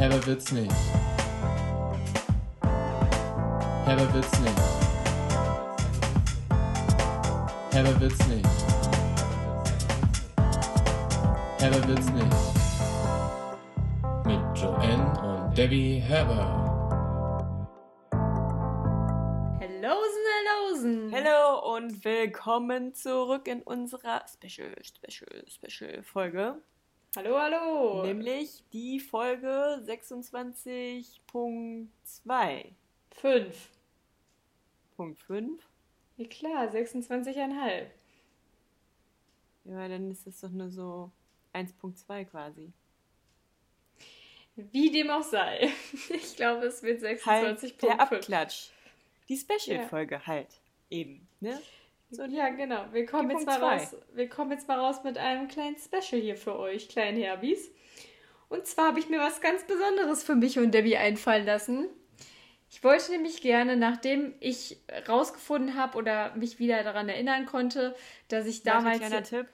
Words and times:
Herber 0.00 0.26
wird's 0.26 0.50
nicht. 0.50 0.72
Herber 3.84 4.14
wird's 4.14 4.40
nicht. 4.40 4.58
Herber 7.70 8.00
wird's 8.00 8.26
nicht. 8.26 8.48
Herber 11.58 11.86
wird's 11.86 12.10
nicht. 12.12 12.36
Mit 14.24 14.58
Joanne 14.58 15.20
und 15.20 15.58
Debbie 15.58 15.98
Herber. 15.98 16.56
Hallo 21.12 21.74
und 21.76 22.02
willkommen 22.06 22.94
zurück 22.94 23.46
in 23.46 23.60
unserer 23.62 24.24
Special, 24.26 24.74
Special, 24.82 25.44
Special 25.46 26.02
Folge. 26.02 26.62
Hallo, 27.16 27.36
hallo. 27.40 28.04
Nämlich 28.04 28.62
die 28.72 29.00
Folge 29.00 29.82
26.2. 29.84 32.64
Fünf. 33.10 33.68
Punkt 34.96 35.18
5. 35.18 35.60
Ja 36.18 36.26
klar, 36.28 36.68
26,5. 36.72 37.86
Ja, 39.64 39.88
dann 39.88 40.08
ist 40.10 40.24
das 40.26 40.40
doch 40.40 40.50
nur 40.50 40.70
so 40.70 41.10
1.2 41.52 42.24
quasi. 42.26 42.72
Wie 44.54 44.90
dem 44.92 45.10
auch 45.10 45.22
sei. 45.24 45.72
Ich 46.10 46.36
glaube, 46.36 46.66
es 46.66 46.80
wird 46.82 47.02
Halt 47.26 47.58
26,5. 47.58 47.80
der 47.80 48.00
Abklatsch. 48.00 48.68
Die 49.28 49.36
Special-Folge 49.36 50.26
halt. 50.26 50.60
Eben, 50.90 51.26
ne? 51.40 51.60
So, 52.10 52.24
Ja, 52.24 52.48
genau. 52.48 52.86
Wir 52.92 53.06
kommen, 53.06 53.30
jetzt 53.30 53.46
mal 53.46 53.58
zwei. 53.58 53.76
raus, 53.76 53.96
wir 54.12 54.28
kommen 54.28 54.50
jetzt 54.50 54.66
mal 54.66 54.78
raus 54.78 55.04
mit 55.04 55.16
einem 55.16 55.48
kleinen 55.48 55.76
Special 55.76 56.20
hier 56.20 56.36
für 56.36 56.58
euch, 56.58 56.88
kleinen 56.88 57.16
Herbis. 57.16 57.70
Und 58.48 58.66
zwar 58.66 58.88
habe 58.88 58.98
ich 58.98 59.08
mir 59.08 59.20
was 59.20 59.40
ganz 59.40 59.64
Besonderes 59.64 60.24
für 60.24 60.34
mich 60.34 60.58
und 60.58 60.72
Debbie 60.72 60.96
einfallen 60.96 61.46
lassen. 61.46 61.86
Ich 62.68 62.82
wollte 62.82 63.12
nämlich 63.12 63.42
gerne, 63.42 63.76
nachdem 63.76 64.34
ich 64.40 64.78
rausgefunden 65.08 65.76
habe 65.76 65.96
oder 65.98 66.34
mich 66.34 66.58
wieder 66.58 66.82
daran 66.82 67.08
erinnern 67.08 67.46
konnte, 67.46 67.94
dass 68.28 68.46
ich 68.46 68.62
damals. 68.62 68.98
kleiner 68.98 69.22
Tipp. 69.22 69.46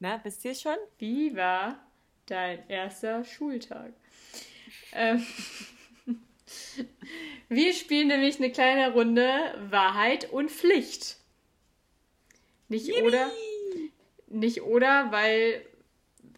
Na, 0.00 0.20
wisst 0.22 0.44
ihr 0.44 0.54
schon? 0.54 0.76
Wie 0.98 1.34
war 1.36 1.78
dein 2.26 2.68
erster 2.68 3.24
Schultag? 3.24 3.92
Ähm, 4.92 5.24
wir 7.48 7.72
spielen 7.72 8.08
nämlich 8.08 8.38
eine 8.38 8.50
kleine 8.50 8.92
Runde 8.92 9.28
Wahrheit 9.70 10.30
und 10.30 10.50
Pflicht. 10.50 11.16
Nicht 12.68 12.92
oder, 13.02 13.30
nicht 14.28 14.62
oder, 14.62 15.12
weil 15.12 15.64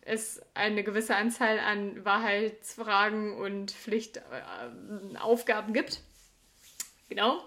es 0.02 0.41
eine 0.54 0.84
gewisse 0.84 1.16
Anzahl 1.16 1.58
an 1.58 2.04
Wahrheitsfragen 2.04 3.36
und 3.36 3.72
Pflichtaufgaben 3.72 5.72
gibt. 5.72 6.02
Genau. 7.08 7.42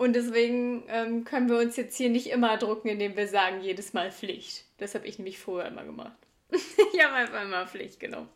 Und 0.00 0.14
deswegen 0.14 0.84
ähm, 0.88 1.24
können 1.24 1.50
wir 1.50 1.58
uns 1.58 1.76
jetzt 1.76 1.94
hier 1.94 2.08
nicht 2.08 2.28
immer 2.28 2.56
drucken, 2.56 2.88
indem 2.88 3.18
wir 3.18 3.28
sagen, 3.28 3.60
jedes 3.60 3.92
Mal 3.92 4.10
Pflicht. 4.10 4.64
Das 4.78 4.94
habe 4.94 5.06
ich 5.06 5.18
nämlich 5.18 5.38
vorher 5.38 5.70
immer 5.70 5.84
gemacht. 5.84 6.16
ich 6.50 7.04
habe 7.04 7.16
einfach 7.16 7.42
immer 7.42 7.66
Pflicht 7.66 8.00
genommen. 8.00 8.30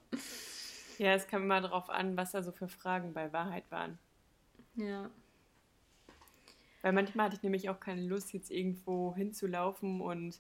Ja, 0.99 1.15
es 1.15 1.27
kam 1.27 1.45
immer 1.45 1.63
drauf 1.63 1.89
an, 1.89 2.19
was 2.19 2.33
da 2.33 2.43
so 2.43 2.53
für 2.53 2.69
Fragen 2.69 3.15
bei 3.15 3.33
Wahrheit 3.33 3.65
waren. 3.71 3.99
Ja. 4.75 5.09
Weil 6.83 6.93
manchmal 6.93 7.29
hatte 7.29 7.37
ich 7.37 7.43
nämlich 7.43 7.71
auch 7.71 7.81
keine 7.81 8.03
Lust, 8.03 8.35
jetzt 8.35 8.51
irgendwo 8.51 9.15
hinzulaufen 9.17 10.03
und, 10.03 10.39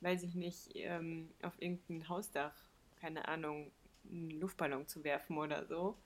weiß 0.00 0.24
ich 0.24 0.34
nicht, 0.34 0.72
ähm, 0.74 1.30
auf 1.42 1.62
irgendein 1.62 2.08
Hausdach, 2.08 2.56
keine 3.00 3.28
Ahnung, 3.28 3.70
einen 4.10 4.32
Luftballon 4.40 4.88
zu 4.88 5.04
werfen 5.04 5.38
oder 5.38 5.64
so. 5.64 5.96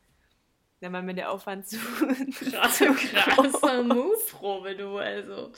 Dann 0.80 0.92
war 0.92 1.02
mir 1.02 1.14
der 1.14 1.30
Aufwand 1.30 1.66
zu 1.66 1.76
Krasse, 2.50 2.86
krasse 2.94 3.82
Mutprobe, 3.84 4.74
du. 4.76 4.96
Also, 4.96 5.52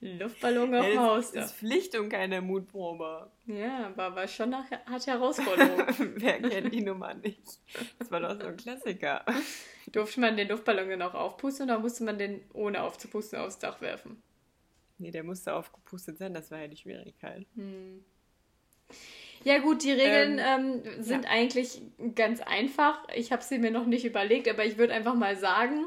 Luftballon 0.00 0.74
auf 0.74 0.84
Ja, 0.84 0.90
das 0.94 0.98
Hausdach. 1.00 1.44
ist 1.44 1.54
Pflicht 1.54 1.96
und 1.96 2.08
keine 2.10 2.40
Mutprobe. 2.42 3.30
Ja, 3.46 3.86
aber 3.86 4.14
war 4.14 4.28
schon 4.28 4.50
nach, 4.50 4.70
hat 4.70 5.06
Herausforderung. 5.06 5.84
Wer 6.16 6.40
kennt 6.42 6.74
die 6.74 6.82
Nummer 6.82 7.14
nicht? 7.14 7.60
Das 7.98 8.10
war 8.10 8.20
doch 8.20 8.38
so 8.38 8.46
ein 8.48 8.56
Klassiker. 8.56 9.24
Durfte 9.92 10.20
man 10.20 10.36
den 10.36 10.48
Luftballon 10.48 10.90
dann 10.90 11.02
auch 11.02 11.14
aufpusten 11.14 11.70
oder 11.70 11.78
musste 11.78 12.04
man 12.04 12.18
den 12.18 12.42
ohne 12.52 12.82
aufzupusten 12.82 13.38
aufs 13.38 13.58
Dach 13.58 13.80
werfen? 13.80 14.22
Nee, 14.98 15.10
der 15.12 15.22
musste 15.24 15.54
aufgepustet 15.54 16.18
sein, 16.18 16.34
das 16.34 16.50
war 16.50 16.58
ja 16.60 16.68
die 16.68 16.76
Schwierigkeit. 16.76 17.46
Ja 19.44 19.58
gut, 19.58 19.84
die 19.84 19.92
Regeln 19.92 20.40
ähm, 20.44 20.82
sind 21.02 21.24
ja. 21.24 21.30
eigentlich 21.30 21.80
ganz 22.16 22.40
einfach. 22.40 23.06
Ich 23.14 23.30
habe 23.30 23.44
sie 23.44 23.58
mir 23.58 23.70
noch 23.70 23.86
nicht 23.86 24.04
überlegt, 24.04 24.48
aber 24.48 24.64
ich 24.64 24.76
würde 24.76 24.92
einfach 24.92 25.14
mal 25.14 25.36
sagen, 25.36 25.86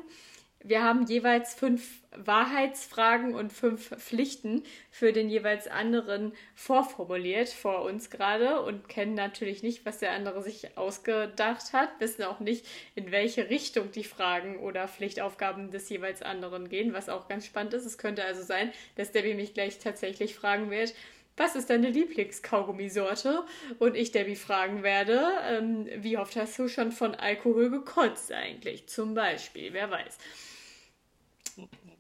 wir 0.64 0.84
haben 0.84 1.06
jeweils 1.06 1.54
fünf 1.54 2.02
Wahrheitsfragen 2.12 3.34
und 3.34 3.54
fünf 3.54 3.96
Pflichten 3.98 4.64
für 4.92 5.14
den 5.14 5.30
jeweils 5.30 5.68
anderen 5.68 6.34
vorformuliert 6.54 7.50
vor 7.50 7.84
uns 7.84 8.10
gerade 8.10 8.62
und 8.62 8.90
kennen 8.90 9.14
natürlich 9.14 9.64
nicht, 9.64 9.86
was 9.86 10.00
der 10.00 10.12
andere 10.12 10.44
sich 10.44 10.78
ausgedacht 10.78 11.72
hat, 11.72 11.90
wissen 12.00 12.24
auch 12.24 12.42
nicht, 12.42 12.66
in 12.96 13.12
welche 13.12 13.50
Richtung 13.50 13.92
die 13.92 14.04
Fragen 14.04 14.60
oder 14.60 14.88
Pflichtaufgaben 14.88 15.72
des 15.72 15.88
jeweils 15.90 16.22
anderen 16.22 16.68
gehen, 16.68 16.94
was 16.94 17.08
auch 17.08 17.30
ganz 17.30 17.46
spannend 17.46 17.74
ist. 17.74 17.86
Es 17.86 17.98
könnte 17.98 18.26
also 18.26 18.44
sein, 18.44 18.72
dass 18.96 19.12
Debbie 19.12 19.36
mich 19.36 19.54
gleich 19.54 19.80
tatsächlich 19.80 20.36
fragen 20.36 20.72
wird, 20.72 20.94
was 21.40 21.56
ist 21.56 21.70
deine 21.70 21.90
Lieblingskaugummisorte? 21.90 23.46
Und 23.80 23.96
ich 23.96 24.12
Debbie 24.12 24.36
fragen 24.36 24.84
werde, 24.84 25.26
ähm, 25.48 25.88
wie 25.98 26.18
oft 26.18 26.36
hast 26.36 26.60
du 26.60 26.68
schon 26.68 26.92
von 26.92 27.16
Alkohol 27.16 27.72
gekotzt 27.72 28.32
eigentlich? 28.32 28.88
Zum 28.88 29.14
Beispiel, 29.14 29.74
wer 29.74 29.90
weiß. 29.90 30.18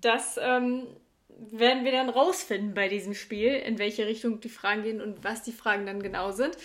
Das 0.01 0.37
ähm, 0.41 0.87
werden 1.29 1.85
wir 1.85 1.91
dann 1.93 2.09
rausfinden 2.09 2.73
bei 2.73 2.89
diesem 2.89 3.13
Spiel, 3.13 3.53
in 3.53 3.79
welche 3.79 4.05
Richtung 4.05 4.41
die 4.41 4.49
Fragen 4.49 4.83
gehen 4.83 5.01
und 5.01 5.23
was 5.23 5.41
die 5.41 5.53
Fragen 5.53 5.85
dann 5.85 6.03
genau 6.03 6.31
sind. 6.31 6.57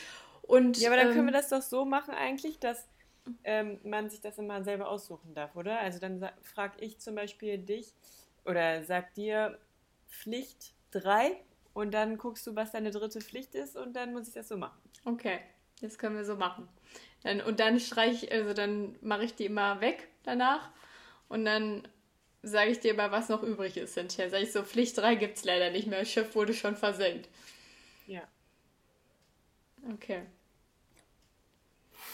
Und, 0.43 0.79
Ja, 0.79 0.91
aber 0.91 0.97
dann 0.97 1.09
können 1.09 1.21
ähm, 1.21 1.27
wir 1.27 1.33
das 1.33 1.49
doch 1.49 1.63
so 1.63 1.85
machen 1.85 2.13
eigentlich, 2.13 2.59
dass 2.59 2.89
ähm, 3.45 3.79
man 3.85 4.11
sich 4.11 4.21
das 4.21 4.37
immer 4.39 4.63
selber 4.65 4.89
aussuchen 4.89 5.33
darf, 5.35 5.55
oder? 5.57 5.79
Also 5.79 6.01
dann 6.01 6.29
frage 6.43 6.75
ich 6.81 6.99
zum 6.99 7.15
Beispiel 7.15 7.59
dich 7.59 7.95
oder 8.45 8.83
sag 8.83 9.15
dir 9.15 9.59
Pflicht 10.09 10.75
3 10.91 11.41
und 11.75 11.93
dann 11.93 12.17
guckst 12.17 12.47
du, 12.47 12.57
was 12.57 12.73
deine 12.73 12.91
dritte 12.91 13.21
Pflicht 13.21 13.55
ist 13.55 13.77
und 13.77 13.93
dann 13.95 14.13
muss 14.13 14.29
ich 14.29 14.35
das 14.35 14.49
so 14.49 14.57
machen. 14.57 14.81
Okay, 15.05 15.41
das 15.83 15.99
können 15.99 16.17
wir 16.17 16.25
so 16.25 16.37
machen. 16.37 16.69
Dann, 17.23 17.41
und 17.41 17.61
dann 17.61 17.79
streiche 17.81 18.27
ich, 18.27 18.33
also 18.33 18.55
dann 18.55 18.97
mache 19.03 19.25
ich 19.25 19.35
die 19.35 19.45
immer 19.47 19.81
weg 19.81 20.09
danach 20.23 20.71
und 21.29 21.45
dann 21.45 21.87
sage 22.43 22.71
ich 22.71 22.81
dir 22.81 22.95
mal, 22.95 23.11
was 23.11 23.29
noch 23.29 23.43
übrig 23.43 23.77
ist 23.77 23.95
hinterher. 23.95 24.31
Sag 24.31 24.43
ich 24.43 24.53
so, 24.53 24.63
Pflicht 24.63 24.97
3 24.99 25.15
gibt 25.17 25.37
es 25.37 25.45
leider 25.45 25.71
nicht 25.71 25.87
mehr, 25.87 26.01
das 26.01 26.11
Schiff 26.11 26.35
wurde 26.35 26.55
schon 26.55 26.77
versenkt. 26.77 27.29
Ja. 28.07 28.23
Okay. 29.93 30.23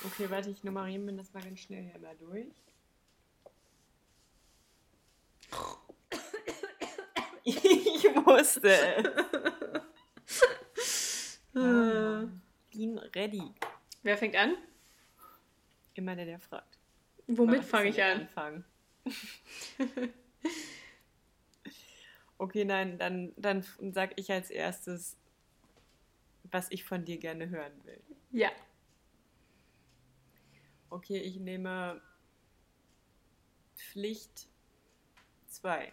Okay, 0.07 0.31
warte, 0.31 0.51
ich 0.51 0.65
nummeriere 0.65 1.01
mir 1.01 1.13
das 1.13 1.33
mal 1.35 1.43
ganz 1.43 1.61
schnell 1.61 1.83
hier 1.83 2.01
mal 2.01 2.17
durch. 2.17 2.47
Ich 7.43 8.05
wusste 8.05 8.71
es. 8.71 9.50
Bin 11.53 12.99
ready. 13.15 13.43
Wer 14.03 14.17
fängt 14.17 14.37
an? 14.37 14.57
Immer 15.95 16.15
der, 16.17 16.25
der 16.25 16.39
fragt. 16.39 16.79
Womit 17.27 17.65
fange 17.65 17.89
ich 17.91 18.03
an? 18.03 18.21
Anfangen? 18.21 18.65
okay, 22.39 22.65
nein, 22.65 22.99
dann, 22.99 23.33
dann 23.37 23.65
sag 23.93 24.19
ich 24.19 24.31
als 24.31 24.51
erstes, 24.51 25.17
was 26.45 26.71
ich 26.71 26.85
von 26.85 27.05
dir 27.05 27.19
gerne 27.19 27.49
hören 27.49 27.73
will. 27.85 28.01
Ja. 28.31 28.51
Okay, 30.91 31.19
ich 31.19 31.39
nehme 31.39 32.01
Pflicht 33.77 34.49
2. 35.49 35.93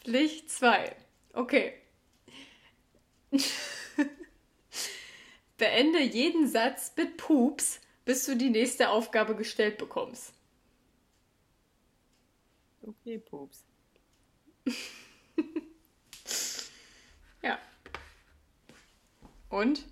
Pflicht 0.00 0.50
2. 0.50 0.96
Okay. 1.32 1.80
Beende 5.56 6.02
jeden 6.02 6.48
Satz 6.48 6.92
mit 6.96 7.16
Pups, 7.16 7.80
bis 8.04 8.26
du 8.26 8.36
die 8.36 8.50
nächste 8.50 8.90
Aufgabe 8.90 9.36
gestellt 9.36 9.78
bekommst. 9.78 10.32
Okay, 12.82 13.18
Pups. 13.18 13.64
Ja. 17.44 17.58
Und? 19.50 19.84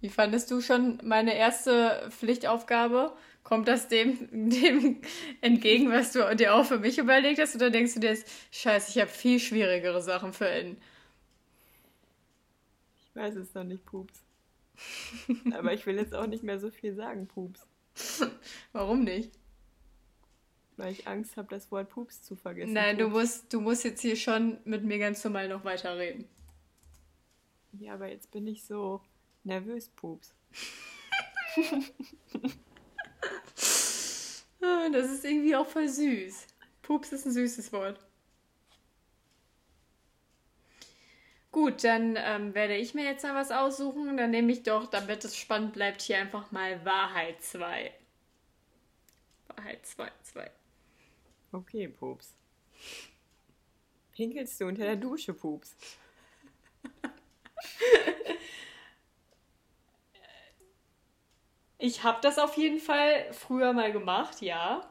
Wie 0.00 0.08
fandest 0.08 0.50
du 0.50 0.60
schon 0.60 1.00
meine 1.02 1.34
erste 1.36 2.08
Pflichtaufgabe? 2.10 3.16
Kommt 3.42 3.66
das 3.66 3.88
dem, 3.88 4.28
dem 4.50 5.02
entgegen, 5.40 5.90
was 5.90 6.12
du 6.12 6.34
dir 6.36 6.54
auch 6.54 6.64
für 6.64 6.78
mich 6.78 6.98
überlegt 6.98 7.40
hast? 7.40 7.56
Oder 7.56 7.70
denkst 7.70 7.94
du 7.94 8.00
dir 8.00 8.10
jetzt, 8.10 8.28
scheiße, 8.52 8.90
ich 8.90 9.00
habe 9.00 9.10
viel 9.10 9.40
schwierigere 9.40 10.00
Sachen 10.00 10.32
für 10.32 10.48
ihn? 10.48 10.80
Ich 13.04 13.16
weiß 13.16 13.34
es 13.34 13.52
noch 13.54 13.64
nicht, 13.64 13.84
Pups. 13.84 14.22
Aber 15.52 15.72
ich 15.72 15.86
will 15.86 15.96
jetzt 15.96 16.14
auch 16.14 16.26
nicht 16.26 16.42
mehr 16.42 16.58
so 16.58 16.70
viel 16.70 16.94
sagen, 16.94 17.26
Pups. 17.26 17.66
Warum 18.72 19.04
nicht? 19.04 19.32
Weil 20.76 20.92
ich 20.92 21.06
Angst 21.06 21.36
habe, 21.36 21.48
das 21.48 21.70
Wort 21.70 21.90
Pups 21.90 22.22
zu 22.22 22.34
vergessen. 22.34 22.72
Nein, 22.72 22.96
du 22.98 23.08
musst, 23.08 23.52
du 23.52 23.60
musst 23.60 23.84
jetzt 23.84 24.00
hier 24.00 24.16
schon 24.16 24.58
mit 24.64 24.84
mir 24.84 24.98
ganz 24.98 25.22
normal 25.22 25.48
noch 25.48 25.64
weiterreden. 25.64 26.26
Ja, 27.72 27.94
aber 27.94 28.08
jetzt 28.08 28.30
bin 28.30 28.46
ich 28.46 28.64
so 28.64 29.00
nervös, 29.44 29.88
Pups. 29.90 30.34
Ah, 34.64 34.88
Das 34.92 35.10
ist 35.10 35.24
irgendwie 35.24 35.56
auch 35.56 35.66
voll 35.66 35.88
süß. 35.88 36.46
Pups 36.82 37.10
ist 37.12 37.26
ein 37.26 37.32
süßes 37.32 37.72
Wort. 37.72 37.98
Gut, 41.52 41.84
dann 41.84 42.16
ähm, 42.16 42.54
werde 42.54 42.76
ich 42.76 42.94
mir 42.94 43.04
jetzt 43.04 43.22
mal 43.24 43.34
was 43.34 43.50
aussuchen. 43.50 44.16
Dann 44.16 44.30
nehme 44.30 44.50
ich 44.50 44.62
doch, 44.62 44.86
damit 44.86 45.22
es 45.24 45.36
spannend 45.36 45.74
bleibt, 45.74 46.00
hier 46.00 46.18
einfach 46.18 46.50
mal 46.50 46.82
Wahrheit 46.84 47.42
2. 47.42 47.92
Wahrheit 49.48 49.86
2, 49.86 50.10
2. 50.22 50.50
Okay, 51.52 51.88
Pups. 51.88 52.34
Pinkelst 54.12 54.60
du 54.60 54.66
unter 54.66 54.84
der 54.84 54.96
Dusche, 54.96 55.34
Pups? 55.34 55.76
Ich 61.84 62.04
habe 62.04 62.20
das 62.22 62.38
auf 62.38 62.56
jeden 62.56 62.78
Fall 62.78 63.32
früher 63.32 63.72
mal 63.72 63.90
gemacht, 63.90 64.40
ja. 64.40 64.88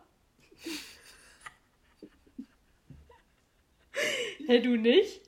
hey, 4.45 4.61
du 4.61 4.75
nicht? 4.75 5.21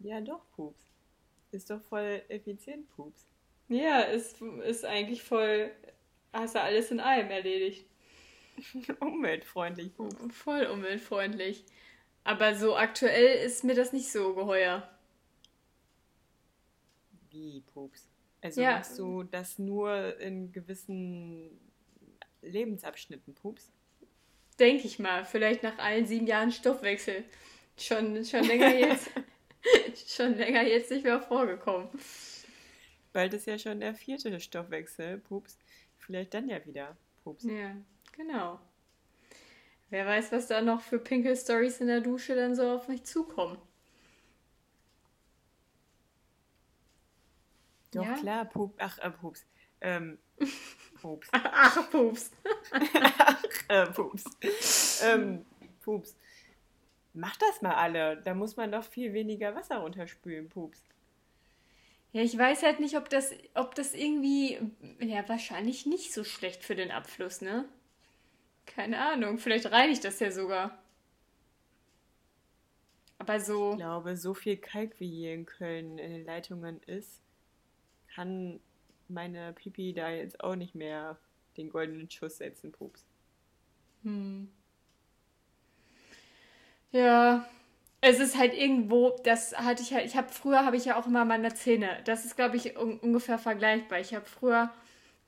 Ja, 0.00 0.20
doch, 0.20 0.40
Pups. 0.56 0.80
Ist 1.52 1.70
doch 1.70 1.80
voll 1.82 2.22
effizient, 2.28 2.88
Pups. 2.96 3.26
Ja, 3.68 4.00
ist, 4.00 4.40
ist 4.40 4.84
eigentlich 4.84 5.22
voll. 5.22 5.70
Hast 6.32 6.54
du 6.54 6.60
alles 6.60 6.90
in 6.90 7.00
einem 7.00 7.30
erledigt. 7.30 7.86
Umweltfreundlich, 9.00 9.94
Pups. 9.94 10.16
Voll 10.34 10.66
umweltfreundlich. 10.66 11.64
Aber 12.24 12.54
so 12.54 12.76
aktuell 12.76 13.44
ist 13.44 13.64
mir 13.64 13.74
das 13.74 13.92
nicht 13.92 14.10
so 14.12 14.34
geheuer. 14.34 14.88
Wie, 17.30 17.60
Pups? 17.72 18.08
Also 18.42 18.60
Ja. 18.60 18.72
machst 18.76 18.98
du 18.98 19.22
das 19.22 19.58
nur 19.58 20.18
in 20.20 20.52
gewissen 20.52 21.50
Lebensabschnitten, 22.42 23.34
Pups? 23.34 23.70
Denke 24.58 24.86
ich 24.86 24.98
mal. 24.98 25.24
Vielleicht 25.24 25.62
nach 25.62 25.78
allen 25.78 26.06
sieben 26.06 26.26
Jahren 26.26 26.52
Stoffwechsel. 26.52 27.24
Schon, 27.78 28.24
schon 28.24 28.44
länger 28.44 28.74
jetzt. 28.78 29.10
Schon 30.14 30.34
länger 30.36 30.62
jetzt 30.62 30.90
nicht 30.90 31.04
mehr 31.04 31.20
vorgekommen. 31.20 31.88
Bald 33.12 33.34
ist 33.34 33.46
ja 33.46 33.58
schon 33.58 33.80
der 33.80 33.94
vierte 33.94 34.38
Stoffwechsel, 34.40 35.18
Pups. 35.18 35.58
Vielleicht 35.98 36.34
dann 36.34 36.48
ja 36.48 36.64
wieder, 36.64 36.96
Pups. 37.24 37.44
Ja, 37.44 37.76
genau. 38.12 38.60
Wer 39.90 40.06
weiß, 40.06 40.30
was 40.30 40.46
da 40.46 40.60
noch 40.60 40.80
für 40.80 40.98
Pinkel-Stories 41.00 41.80
in 41.80 41.88
der 41.88 42.00
Dusche 42.00 42.36
dann 42.36 42.54
so 42.54 42.70
auf 42.70 42.86
mich 42.88 43.04
zukommen. 43.04 43.58
Doch, 47.92 48.04
Ja? 48.04 48.14
klar, 48.14 48.44
Pups. 48.44 48.74
Ach, 48.78 48.98
äh, 48.98 49.10
Pups. 49.10 49.44
Ähm, 49.80 50.18
Pups. 51.00 51.28
Ach, 51.32 51.90
Pups. 51.90 52.30
äh, 53.68 53.86
Pups. 53.86 55.02
ähm, 55.04 55.44
Pups. 55.82 56.16
Mach 57.12 57.36
das 57.36 57.62
mal 57.62 57.74
alle. 57.74 58.20
Da 58.22 58.34
muss 58.34 58.56
man 58.56 58.70
doch 58.72 58.84
viel 58.84 59.12
weniger 59.12 59.54
Wasser 59.54 59.78
runterspülen, 59.78 60.48
Pups. 60.48 60.84
Ja, 62.12 62.22
ich 62.22 62.36
weiß 62.36 62.62
halt 62.62 62.80
nicht, 62.80 62.96
ob 62.96 63.08
das, 63.08 63.32
ob 63.54 63.74
das 63.74 63.94
irgendwie. 63.94 64.58
Ja, 65.00 65.28
wahrscheinlich 65.28 65.86
nicht 65.86 66.12
so 66.12 66.24
schlecht 66.24 66.64
für 66.64 66.74
den 66.74 66.90
Abfluss, 66.90 67.40
ne? 67.40 67.68
Keine 68.66 68.98
Ahnung. 69.00 69.38
Vielleicht 69.38 69.70
reinigt 69.70 70.04
das 70.04 70.20
ja 70.20 70.30
sogar. 70.30 70.82
Aber 73.18 73.38
so. 73.38 73.72
Ich 73.72 73.76
glaube, 73.76 74.16
so 74.16 74.34
viel 74.34 74.56
Kalk 74.56 74.98
wie 74.98 75.08
hier 75.08 75.34
in 75.34 75.46
Köln 75.46 75.98
in 75.98 76.10
den 76.10 76.24
Leitungen 76.24 76.82
ist, 76.84 77.20
kann 78.14 78.60
meine 79.08 79.52
Pipi 79.52 79.92
da 79.92 80.10
jetzt 80.10 80.42
auch 80.42 80.56
nicht 80.56 80.74
mehr 80.74 81.18
den 81.56 81.70
goldenen 81.70 82.10
Schuss 82.10 82.38
setzen, 82.38 82.72
Pups. 82.72 83.04
Hm. 84.02 84.50
Ja, 86.92 87.46
es 88.00 88.18
ist 88.18 88.36
halt 88.36 88.54
irgendwo, 88.54 89.16
das 89.24 89.56
hatte 89.56 89.82
ich 89.82 89.92
halt, 89.92 90.06
ich 90.06 90.16
habe 90.16 90.28
früher 90.32 90.64
habe 90.64 90.76
ich 90.76 90.86
ja 90.86 90.98
auch 90.98 91.06
immer 91.06 91.24
meine 91.24 91.54
Zähne. 91.54 91.98
Das 92.04 92.24
ist, 92.24 92.36
glaube 92.36 92.56
ich, 92.56 92.76
un 92.78 92.98
ungefähr 92.98 93.38
vergleichbar. 93.38 94.00
Ich 94.00 94.14
habe 94.14 94.26
früher 94.26 94.70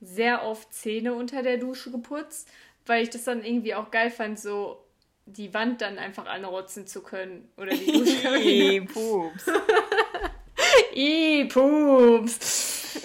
sehr 0.01 0.45
oft 0.45 0.73
Zähne 0.73 1.15
unter 1.15 1.43
der 1.43 1.59
Dusche 1.59 1.91
geputzt, 1.91 2.49
weil 2.87 3.03
ich 3.03 3.11
das 3.11 3.25
dann 3.25 3.45
irgendwie 3.45 3.75
auch 3.75 3.91
geil 3.91 4.11
fand, 4.11 4.39
so 4.41 4.85
die 5.27 5.55
Wand 5.55 5.81
dann 5.83 5.99
einfach 5.99 6.27
anrotzen 6.27 6.87
zu 6.87 7.03
können. 7.03 7.49
Oder 7.57 7.73
die. 7.73 7.91
Ih, 8.77 8.81
Pups. 8.81 9.47
Ih, 10.95 11.45
Pups. 11.45 12.99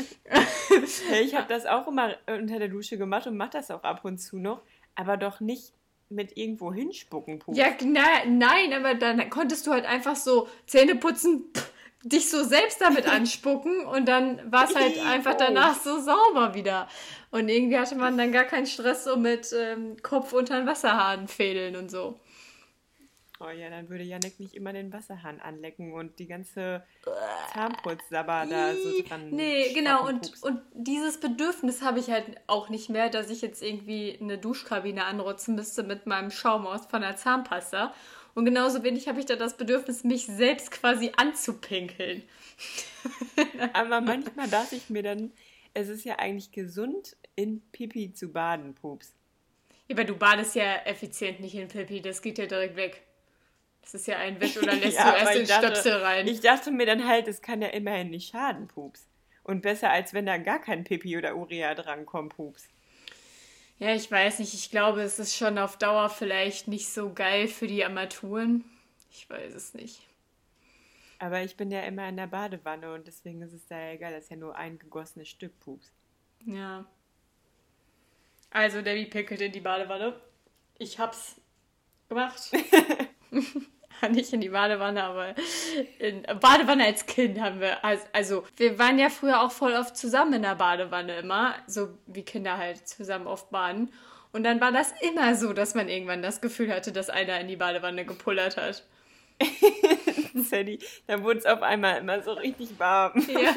Ich 1.21 1.35
habe 1.35 1.47
das 1.47 1.65
auch 1.65 1.87
immer 1.87 2.15
unter 2.27 2.59
der 2.59 2.67
Dusche 2.69 2.97
gemacht 2.97 3.27
und 3.27 3.37
mache 3.37 3.51
das 3.51 3.71
auch 3.71 3.83
ab 3.83 4.03
und 4.03 4.17
zu 4.17 4.37
noch, 4.37 4.61
aber 4.95 5.17
doch 5.17 5.39
nicht 5.39 5.73
mit 6.09 6.37
irgendwo 6.37 6.73
hinspucken, 6.73 7.39
Pups. 7.39 7.57
Ja, 7.57 7.67
na, 7.83 8.25
nein, 8.25 8.73
aber 8.73 8.95
dann 8.95 9.29
konntest 9.29 9.67
du 9.67 9.71
halt 9.71 9.85
einfach 9.85 10.15
so 10.15 10.47
Zähne 10.65 10.95
putzen, 10.95 11.45
pff, 11.53 11.71
dich 12.03 12.29
so 12.29 12.43
selbst 12.43 12.81
damit 12.81 13.07
anspucken 13.11 13.85
und 13.85 14.07
dann 14.07 14.51
war 14.51 14.65
es 14.65 14.75
halt 14.75 14.99
einfach 15.05 15.35
danach 15.35 15.75
so 15.79 15.99
sauber 15.99 16.53
wieder. 16.53 16.87
Und 17.31 17.49
irgendwie 17.49 17.77
hatte 17.77 17.95
man 17.95 18.17
dann 18.17 18.31
gar 18.31 18.45
keinen 18.45 18.65
Stress 18.65 19.03
so 19.03 19.17
mit 19.17 19.53
ähm, 19.53 19.97
Kopf 20.01 20.33
unter 20.33 20.57
den 20.57 20.67
Wasserhahn 20.67 21.27
fädeln 21.27 21.75
und 21.75 21.91
so. 21.91 22.19
Oh 23.39 23.49
ja, 23.49 23.69
dann 23.69 23.87
würde 23.89 24.03
Janek 24.03 24.39
nicht 24.39 24.55
immer 24.55 24.73
den 24.73 24.91
Wasserhahn 24.91 25.39
anlecken 25.39 25.93
und 25.93 26.17
die 26.17 26.25
ganze 26.25 26.83
Zahnputzsabber 27.53 28.47
da 28.49 28.73
so 28.73 29.03
dran. 29.03 29.29
Nee, 29.29 29.73
genau. 29.73 30.07
Und, 30.07 30.21
Pups. 30.21 30.43
und 30.43 30.61
dieses 30.73 31.19
Bedürfnis 31.19 31.83
habe 31.83 31.99
ich 31.99 32.09
halt 32.09 32.25
auch 32.47 32.69
nicht 32.69 32.89
mehr, 32.89 33.09
dass 33.09 33.29
ich 33.29 33.41
jetzt 33.41 33.61
irgendwie 33.61 34.17
eine 34.19 34.39
Duschkabine 34.39 35.05
anrotzen 35.05 35.53
müsste 35.53 35.83
mit 35.83 36.07
meinem 36.07 36.31
Schaum 36.31 36.65
aus 36.65 36.87
von 36.87 37.01
der 37.01 37.15
Zahnpasta. 37.15 37.93
Und 38.33 38.45
genauso 38.45 38.83
wenig 38.83 39.07
habe 39.07 39.19
ich 39.19 39.25
da 39.27 39.35
das 39.35 39.55
Bedürfnis, 39.57 40.03
mich 40.03 40.25
selbst 40.25 40.71
quasi 40.71 41.11
anzupinkeln. 41.15 42.23
Aber 43.73 44.01
manchmal 44.01 44.47
dachte 44.47 44.75
ich 44.75 44.89
mir 44.89 45.03
dann, 45.03 45.31
es 45.73 45.89
ist 45.89 46.05
ja 46.05 46.17
eigentlich 46.17 46.51
gesund, 46.51 47.17
in 47.35 47.61
Pipi 47.71 48.13
zu 48.13 48.31
baden, 48.31 48.73
Pups. 48.73 49.13
Ja, 49.87 49.95
aber 49.95 50.03
du 50.03 50.15
badest 50.15 50.55
ja 50.55 50.75
effizient 50.85 51.39
nicht 51.39 51.55
in 51.55 51.67
Pipi, 51.67 52.01
das 52.01 52.21
geht 52.21 52.37
ja 52.37 52.45
direkt 52.45 52.75
weg. 52.75 53.06
Das 53.89 54.01
ist 54.01 54.07
ja 54.07 54.17
ein 54.17 54.39
Wisch 54.41 54.57
oder 54.57 54.73
lässt 54.75 54.97
Ja, 54.97 55.11
du 55.11 55.17
erst 55.17 55.31
ich 55.31 55.37
den 55.39 55.47
dachte- 55.47 55.67
Stöpsel 55.67 55.93
rein. 56.01 56.27
Ich 56.27 56.41
dachte 56.41 56.71
mir 56.71 56.85
dann 56.85 57.07
halt, 57.07 57.27
es 57.29 57.41
kann 57.41 57.61
ja 57.61 57.69
immerhin 57.69 58.09
nicht 58.09 58.29
schaden, 58.31 58.67
Pups. 58.67 59.07
Und 59.43 59.61
besser, 59.61 59.89
als 59.91 60.13
wenn 60.13 60.25
da 60.25 60.37
gar 60.37 60.59
kein 60.59 60.83
Pipi 60.83 61.17
oder 61.17 61.35
Urea 61.37 61.73
drankommt, 61.73 62.35
Pups. 62.35 62.67
Ja, 63.79 63.93
ich 63.95 64.11
weiß 64.11 64.39
nicht. 64.39 64.53
Ich 64.53 64.71
glaube, 64.71 65.01
es 65.03 65.19
ist 65.19 65.35
schon 65.37 65.57
auf 65.57 65.77
Dauer 65.77 66.09
vielleicht 66.09 66.67
nicht 66.67 66.89
so 66.89 67.13
geil 67.13 67.47
für 67.47 67.67
die 67.67 67.85
Armaturen. 67.85 68.65
Ich 69.11 69.29
weiß 69.29 69.53
es 69.53 69.73
nicht. 69.73 70.01
Aber 71.19 71.41
ich 71.43 71.55
bin 71.55 71.71
ja 71.71 71.81
immer 71.83 72.09
in 72.09 72.17
der 72.17 72.27
Badewanne 72.27 72.93
und 72.93 73.07
deswegen 73.07 73.41
ist 73.41 73.53
es 73.53 73.65
da 73.67 73.79
ja 73.79 73.93
egal. 73.93 74.11
Das 74.13 74.25
ist 74.25 74.31
ja 74.31 74.35
nur 74.35 74.55
ein 74.55 74.77
gegossenes 74.79 75.29
Stück, 75.29 75.57
Pups. 75.61 75.91
Ja. 76.45 76.85
Also, 78.51 78.81
Debbie 78.81 79.05
pickelt 79.05 79.41
in 79.41 79.51
die 79.51 79.61
Badewanne. 79.61 80.19
Ich 80.77 80.99
hab's 80.99 81.39
gemacht. 82.09 82.51
Nicht 84.11 84.33
in 84.33 84.41
die 84.41 84.49
Badewanne, 84.49 85.03
aber 85.03 85.33
in 85.99 86.23
Badewanne 86.39 86.85
als 86.85 87.05
Kind 87.05 87.39
haben 87.39 87.59
wir. 87.59 87.83
als- 87.83 88.05
Also, 88.13 88.43
wir 88.55 88.77
waren 88.79 88.99
ja 88.99 89.09
früher 89.09 89.41
auch 89.41 89.51
voll 89.51 89.73
oft 89.73 89.95
zusammen 89.97 90.33
in 90.33 90.41
der 90.43 90.55
Badewanne 90.55 91.17
immer. 91.17 91.55
So 91.67 91.89
wie 92.07 92.23
Kinder 92.23 92.57
halt 92.57 92.87
zusammen 92.87 93.27
oft 93.27 93.49
baden. 93.49 93.91
Und 94.33 94.43
dann 94.43 94.59
war 94.61 94.71
das 94.71 94.93
immer 95.01 95.35
so, 95.35 95.53
dass 95.53 95.73
man 95.73 95.89
irgendwann 95.89 96.21
das 96.21 96.41
Gefühl 96.41 96.71
hatte, 96.73 96.91
dass 96.91 97.09
einer 97.09 97.39
in 97.39 97.47
die 97.47 97.55
Badewanne 97.55 98.05
gepullert 98.05 98.57
hat. 98.57 98.83
Sadie, 100.35 100.79
da 101.07 101.21
wurde 101.23 101.39
es 101.39 101.45
auf 101.45 101.61
einmal 101.61 101.97
immer 101.99 102.21
so 102.21 102.33
richtig 102.33 102.77
warm. 102.79 103.25
Ja. 103.29 103.55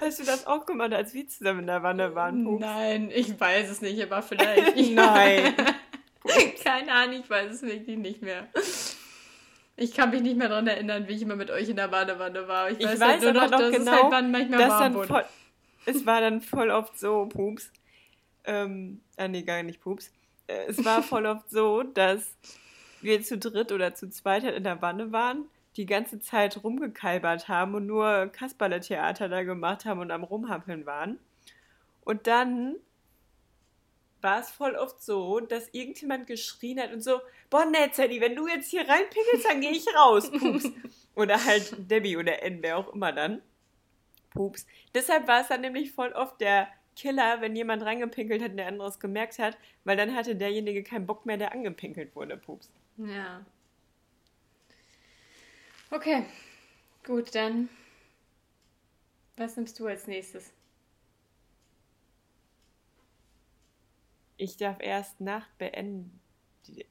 Hast 0.00 0.18
du 0.20 0.24
das 0.24 0.46
auch 0.46 0.66
gemacht, 0.66 0.92
als 0.92 1.14
wir 1.14 1.26
zusammen 1.26 1.60
in 1.60 1.66
der 1.66 1.82
Wanne 1.82 2.14
waren, 2.14 2.44
Pups? 2.44 2.60
Nein, 2.60 3.10
ich 3.12 3.38
weiß 3.40 3.70
es 3.70 3.80
nicht, 3.80 4.02
aber 4.02 4.22
vielleicht. 4.22 4.76
Nein. 4.92 5.54
Keine 6.64 6.92
Ahnung, 6.92 7.20
ich 7.20 7.28
weiß 7.28 7.52
es 7.52 7.62
wirklich 7.62 7.98
nicht 7.98 8.22
mehr. 8.22 8.48
Ich 9.76 9.92
kann 9.94 10.10
mich 10.10 10.22
nicht 10.22 10.36
mehr 10.36 10.48
daran 10.48 10.66
erinnern, 10.66 11.08
wie 11.08 11.14
ich 11.14 11.22
immer 11.22 11.36
mit 11.36 11.50
euch 11.50 11.68
in 11.68 11.76
der 11.76 11.88
Badewanne 11.88 12.46
war. 12.46 12.70
Ich 12.70 12.78
Ich 12.78 12.86
weiß, 12.86 13.00
weiß 13.00 13.08
halt 13.08 13.22
nur 13.22 13.32
noch, 13.32 13.50
noch 13.50 13.58
dass 13.58 13.70
es 13.70 13.76
genau, 13.76 13.92
halt 13.92 14.12
wann 14.12 14.30
manchmal 14.30 14.58
dass 14.58 14.68
warm 14.70 14.94
wurde. 14.94 15.08
voll, 15.08 15.24
es 15.86 16.06
war 16.06 16.20
dann 16.20 16.40
voll 16.40 16.70
oft 16.70 16.98
so, 16.98 17.26
Pups. 17.26 17.72
Ähm, 18.44 19.00
ah 19.16 19.28
nee, 19.28 19.42
gar 19.42 19.62
nicht 19.62 19.80
Pups. 19.80 20.12
Äh, 20.46 20.66
es 20.68 20.84
war 20.84 21.02
voll 21.02 21.26
oft 21.26 21.50
so, 21.50 21.82
dass 21.82 22.36
wir 23.00 23.22
zu 23.22 23.36
dritt 23.36 23.72
oder 23.72 23.94
zu 23.94 24.08
zweit 24.08 24.44
halt 24.44 24.54
in 24.54 24.64
der 24.64 24.80
Wanne 24.80 25.12
waren, 25.12 25.46
die 25.76 25.86
ganze 25.86 26.20
Zeit 26.20 26.62
rumgekalbert 26.62 27.48
haben 27.48 27.74
und 27.74 27.86
nur 27.86 28.28
Kasperle-Theater 28.28 29.28
da 29.28 29.42
gemacht 29.42 29.84
haben 29.84 30.00
und 30.00 30.10
am 30.10 30.22
Rumhampeln 30.22 30.86
waren. 30.86 31.18
Und 32.04 32.26
dann 32.26 32.76
war 34.24 34.40
es 34.40 34.50
voll 34.50 34.74
oft 34.74 35.00
so, 35.02 35.38
dass 35.38 35.68
irgendjemand 35.72 36.26
geschrien 36.26 36.80
hat 36.80 36.92
und 36.92 37.02
so, 37.02 37.20
boah, 37.50 37.64
Netzeli, 37.66 38.20
wenn 38.20 38.34
du 38.34 38.48
jetzt 38.48 38.70
hier 38.70 38.88
reinpinkelst, 38.88 39.44
dann 39.46 39.60
gehe 39.60 39.70
ich 39.70 39.86
raus, 39.94 40.30
Pups. 40.32 40.70
oder 41.14 41.44
halt 41.44 41.90
Debbie 41.90 42.16
oder 42.16 42.42
N, 42.42 42.58
wer 42.62 42.78
auch 42.78 42.92
immer 42.92 43.12
dann. 43.12 43.42
Pups. 44.30 44.66
Deshalb 44.94 45.28
war 45.28 45.42
es 45.42 45.48
dann 45.48 45.60
nämlich 45.60 45.92
voll 45.92 46.10
oft 46.12 46.40
der 46.40 46.68
Killer, 46.96 47.40
wenn 47.40 47.54
jemand 47.54 47.84
reingepinkelt 47.84 48.42
hat 48.42 48.52
und 48.52 48.56
der 48.56 48.66
andere 48.66 48.88
es 48.88 48.98
gemerkt 48.98 49.38
hat, 49.38 49.56
weil 49.84 49.96
dann 49.96 50.14
hatte 50.14 50.34
derjenige 50.34 50.82
keinen 50.82 51.06
Bock 51.06 51.26
mehr, 51.26 51.36
der 51.36 51.52
angepinkelt 51.52 52.16
wurde, 52.16 52.36
Pups. 52.36 52.70
Ja. 52.96 53.44
Okay, 55.90 56.24
gut, 57.04 57.34
dann. 57.34 57.68
Was 59.36 59.56
nimmst 59.56 59.78
du 59.78 59.86
als 59.86 60.06
nächstes? 60.06 60.52
Ich 64.36 64.56
darf 64.56 64.78
erst 64.80 65.20
nach 65.20 65.46
Beend 65.58 66.10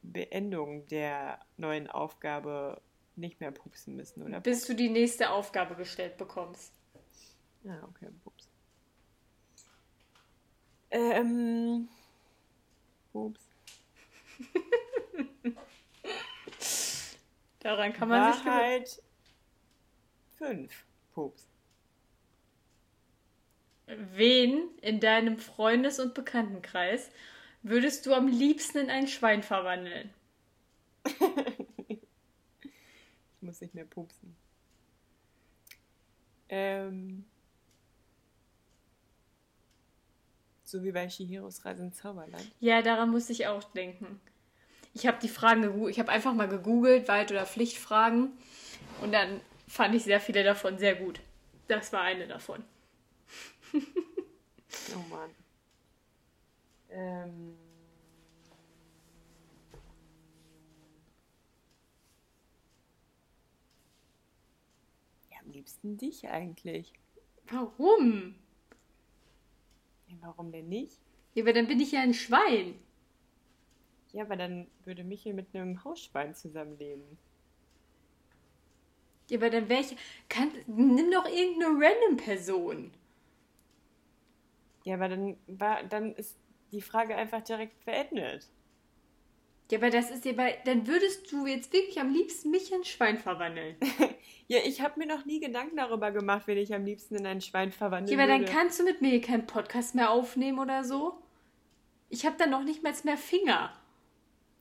Beendung 0.01 0.87
der 0.87 1.39
neuen 1.57 1.89
Aufgabe 1.89 2.81
nicht 3.15 3.39
mehr 3.39 3.51
pupsen 3.51 3.95
müssen, 3.95 4.23
oder? 4.23 4.39
Bis 4.39 4.65
du 4.65 4.73
die 4.75 4.89
nächste 4.89 5.29
Aufgabe 5.31 5.75
gestellt 5.75 6.17
bekommst. 6.17 6.73
Ja, 7.63 7.79
ah, 7.79 7.87
okay, 7.89 8.09
pups. 8.23 8.49
Ähm. 10.91 11.87
Pups. 13.11 13.41
Daran 17.59 17.93
kann 17.93 18.09
man 18.09 18.21
Wahrheit 18.21 18.89
sich. 18.89 19.03
Fünf. 20.37 20.85
Pups. 21.13 21.47
Wen 23.87 24.69
in 24.81 24.99
deinem 24.99 25.37
Freundes- 25.37 25.99
und 25.99 26.13
Bekanntenkreis 26.13 27.09
würdest 27.63 28.05
du 28.05 28.13
am 28.13 28.27
liebsten 28.27 28.77
in 28.77 28.89
ein 28.89 29.07
Schwein 29.07 29.43
verwandeln? 29.43 30.09
ich 31.89 31.99
muss 33.41 33.61
nicht 33.61 33.73
mehr 33.73 33.85
pupsen. 33.85 34.35
Ähm, 36.49 37.25
so 40.63 40.83
wie 40.83 40.91
bei 40.91 41.09
Shihiros 41.09 41.65
Reise 41.65 41.83
ins 41.83 41.97
Zauberland. 41.97 42.51
Ja, 42.59 42.81
daran 42.81 43.09
muss 43.09 43.29
ich 43.29 43.47
auch 43.47 43.63
denken. 43.73 44.19
Ich 44.93 45.07
habe 45.07 45.17
die 45.21 45.29
Fragen 45.29 45.87
ich 45.87 45.99
habe 45.99 46.11
einfach 46.11 46.33
mal 46.33 46.47
gegoogelt, 46.47 47.07
Weit- 47.07 47.31
oder 47.31 47.45
Pflichtfragen 47.45 48.31
und 49.01 49.11
dann 49.11 49.41
fand 49.67 49.95
ich 49.95 50.03
sehr 50.03 50.21
viele 50.21 50.43
davon 50.43 50.77
sehr 50.77 50.95
gut. 50.95 51.19
Das 51.67 51.91
war 51.93 52.01
eine 52.01 52.27
davon. 52.27 52.63
Oh 53.73 55.09
Mann. 55.09 55.29
Ähm. 56.89 57.55
Ja, 65.31 65.37
am 65.43 65.51
liebsten 65.51 65.97
dich 65.97 66.27
eigentlich. 66.27 66.93
Warum? 67.49 68.35
Ja, 70.07 70.15
warum 70.21 70.51
denn 70.51 70.69
nicht? 70.69 70.99
Ja, 71.33 71.45
weil 71.45 71.53
dann 71.53 71.67
bin 71.67 71.79
ich 71.79 71.91
ja 71.91 72.01
ein 72.01 72.13
Schwein. 72.13 72.75
Ja, 74.11 74.23
aber 74.23 74.35
dann 74.35 74.67
würde 74.85 75.03
Michael 75.03 75.33
mit 75.33 75.55
einem 75.55 75.83
Hausschwein 75.83 76.35
zusammenleben. 76.35 77.17
Ja, 79.29 79.39
aber 79.39 79.49
dann 79.49 79.69
wäre 79.69 79.81
ich. 79.81 79.97
Kann, 80.29 80.51
nimm 80.67 81.11
doch 81.11 81.25
irgendeine 81.25 81.73
random 81.73 82.17
Person. 82.17 82.91
Ja, 84.83 84.95
aber 84.95 85.09
dann 85.09 85.37
war, 85.47 85.83
dann 85.83 86.13
ist 86.15 86.37
die 86.71 86.81
Frage 86.81 87.15
einfach 87.15 87.41
direkt 87.41 87.83
beendet. 87.85 88.47
Ja, 89.71 89.79
aber 89.79 89.89
das 89.89 90.11
ist 90.11 90.25
ja 90.25 90.33
bei. 90.33 90.57
Dann 90.65 90.85
würdest 90.87 91.31
du 91.31 91.47
jetzt 91.47 91.73
wirklich 91.73 91.99
am 91.99 92.11
liebsten 92.13 92.51
mich 92.51 92.71
in 92.71 92.79
ein 92.79 92.83
Schwein 92.83 93.17
verwandeln. 93.17 93.75
ja, 94.47 94.59
ich 94.63 94.81
habe 94.81 94.99
mir 94.99 95.07
noch 95.07 95.25
nie 95.25 95.39
Gedanken 95.39 95.77
darüber 95.77 96.11
gemacht, 96.11 96.47
wenn 96.47 96.57
ich 96.57 96.73
am 96.75 96.85
liebsten 96.85 97.15
in 97.15 97.25
ein 97.25 97.41
Schwein 97.41 97.71
verwandeln 97.71 98.15
Ja, 98.17 98.23
aber 98.23 98.31
würde. 98.33 98.45
dann 98.45 98.53
kannst 98.55 98.79
du 98.79 98.83
mit 98.83 99.01
mir 99.01 99.19
keinen 99.21 99.47
Podcast 99.47 99.95
mehr 99.95 100.11
aufnehmen 100.11 100.59
oder 100.59 100.83
so. 100.83 101.17
Ich 102.09 102.25
habe 102.25 102.35
dann 102.37 102.51
noch 102.51 102.63
nicht 102.63 102.83
mal 102.83 102.93
mehr 103.03 103.17
Finger. 103.17 103.73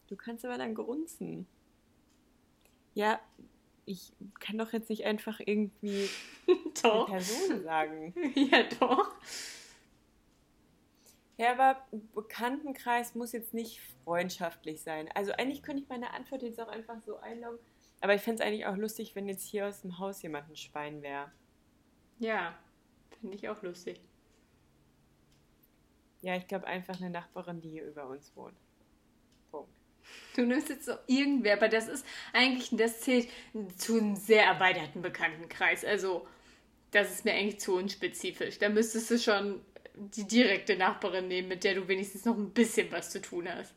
Du 0.08 0.16
kannst 0.16 0.44
aber 0.44 0.56
dann 0.56 0.74
grunzen. 0.74 1.46
Ja, 2.94 3.20
ich 3.84 4.12
kann 4.40 4.56
doch 4.58 4.72
jetzt 4.72 4.88
nicht 4.88 5.04
einfach 5.04 5.40
irgendwie 5.44 6.08
doch. 6.82 7.08
eine 7.08 7.18
Person 7.18 7.62
sagen. 7.62 8.14
ja, 8.34 8.62
doch. 8.80 9.12
Ja, 11.38 11.52
aber 11.52 11.86
Bekanntenkreis 12.14 13.14
muss 13.14 13.32
jetzt 13.32 13.54
nicht 13.54 13.80
freundschaftlich 14.04 14.82
sein. 14.82 15.08
Also 15.14 15.32
eigentlich 15.32 15.62
könnte 15.62 15.82
ich 15.82 15.88
meine 15.88 16.12
Antwort 16.12 16.42
jetzt 16.42 16.60
auch 16.60 16.68
einfach 16.68 17.00
so 17.00 17.16
einloggen. 17.16 17.58
Aber 18.00 18.14
ich 18.14 18.22
fände 18.22 18.42
es 18.42 18.46
eigentlich 18.46 18.66
auch 18.66 18.76
lustig, 18.76 19.14
wenn 19.14 19.28
jetzt 19.28 19.46
hier 19.46 19.66
aus 19.66 19.82
dem 19.82 19.98
Haus 19.98 20.22
jemand 20.22 20.50
ein 20.50 20.56
Schwein 20.56 21.02
wäre. 21.02 21.32
Ja, 22.18 22.58
finde 23.20 23.36
ich 23.36 23.48
auch 23.48 23.62
lustig. 23.62 24.00
Ja, 26.20 26.36
ich 26.36 26.46
glaube 26.46 26.66
einfach 26.66 27.00
eine 27.00 27.10
Nachbarin, 27.10 27.60
die 27.60 27.70
hier 27.70 27.84
über 27.84 28.06
uns 28.08 28.34
wohnt. 28.36 28.56
Punkt. 29.50 29.72
Du 30.36 30.42
nimmst 30.44 30.68
jetzt 30.68 30.84
so 30.84 30.92
irgendwer, 31.06 31.54
aber 31.54 31.68
das 31.68 31.88
ist 31.88 32.06
eigentlich, 32.32 32.70
das 32.72 33.00
zählt 33.00 33.28
zu 33.76 33.98
einem 33.98 34.16
sehr 34.16 34.44
erweiterten 34.44 35.02
Bekanntenkreis. 35.02 35.84
Also, 35.84 36.26
das 36.90 37.10
ist 37.10 37.24
mir 37.24 37.32
eigentlich 37.32 37.60
zu 37.60 37.74
unspezifisch. 37.74 38.58
Da 38.58 38.68
müsstest 38.68 39.10
du 39.10 39.18
schon 39.18 39.64
die 39.94 40.26
direkte 40.26 40.76
Nachbarin 40.76 41.28
nehmen, 41.28 41.48
mit 41.48 41.64
der 41.64 41.74
du 41.74 41.86
wenigstens 41.88 42.24
noch 42.24 42.36
ein 42.36 42.50
bisschen 42.50 42.90
was 42.92 43.10
zu 43.10 43.20
tun 43.20 43.48
hast. 43.48 43.74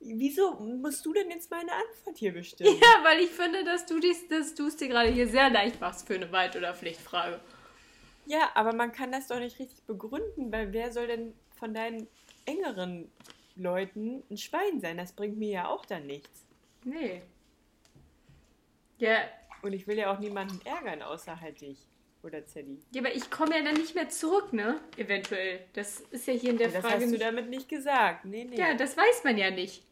Wieso 0.00 0.54
musst 0.60 1.04
du 1.06 1.14
denn 1.14 1.30
jetzt 1.30 1.50
meine 1.50 1.72
Antwort 1.72 2.18
hier 2.18 2.32
bestimmen? 2.32 2.78
Ja, 2.78 3.02
weil 3.02 3.20
ich 3.20 3.30
finde, 3.30 3.64
dass 3.64 3.86
du 3.86 3.98
dies, 3.98 4.28
dass 4.28 4.54
du 4.54 4.66
es 4.66 4.76
dir 4.76 4.88
gerade 4.88 5.08
hier 5.08 5.26
sehr 5.26 5.48
leicht 5.48 5.80
machst 5.80 6.06
für 6.06 6.14
eine 6.14 6.30
Weit- 6.30 6.56
oder 6.56 6.74
Pflichtfrage. 6.74 7.40
Ja, 8.26 8.50
aber 8.54 8.74
man 8.74 8.92
kann 8.92 9.12
das 9.12 9.28
doch 9.28 9.38
nicht 9.38 9.58
richtig 9.58 9.82
begründen, 9.84 10.52
weil 10.52 10.72
wer 10.72 10.92
soll 10.92 11.06
denn 11.06 11.34
von 11.56 11.72
deinen 11.72 12.06
engeren 12.44 13.10
Leuten 13.56 14.22
ein 14.30 14.36
Schwein 14.36 14.80
sein. 14.80 14.98
Das 14.98 15.12
bringt 15.12 15.38
mir 15.38 15.50
ja 15.50 15.68
auch 15.68 15.86
dann 15.86 16.06
nichts. 16.06 16.44
Nee. 16.84 17.22
Ja. 18.98 19.22
Und 19.62 19.72
ich 19.72 19.86
will 19.86 19.96
ja 19.96 20.12
auch 20.12 20.18
niemanden 20.18 20.60
ärgern, 20.66 21.00
außer 21.00 21.40
halt 21.40 21.62
dich 21.62 21.78
oder 22.24 22.44
Zeddy. 22.46 22.80
Ja, 22.92 23.02
aber 23.02 23.14
ich 23.14 23.30
komme 23.30 23.56
ja 23.56 23.62
dann 23.62 23.74
nicht 23.74 23.94
mehr 23.94 24.08
zurück, 24.08 24.52
ne? 24.52 24.80
Eventuell. 24.96 25.60
Das 25.74 26.00
ist 26.10 26.26
ja 26.26 26.32
hier 26.32 26.50
in 26.50 26.58
der 26.58 26.68
das 26.68 26.80
Frage. 26.80 26.94
Das 26.94 27.04
hast 27.04 27.12
du 27.12 27.18
damit 27.18 27.50
nicht 27.50 27.68
gesagt. 27.68 28.24
Nee, 28.24 28.44
nee. 28.44 28.56
Ja, 28.56 28.74
das 28.74 28.96
weiß 28.96 29.24
man 29.24 29.36
ja 29.36 29.50
nicht. 29.50 29.82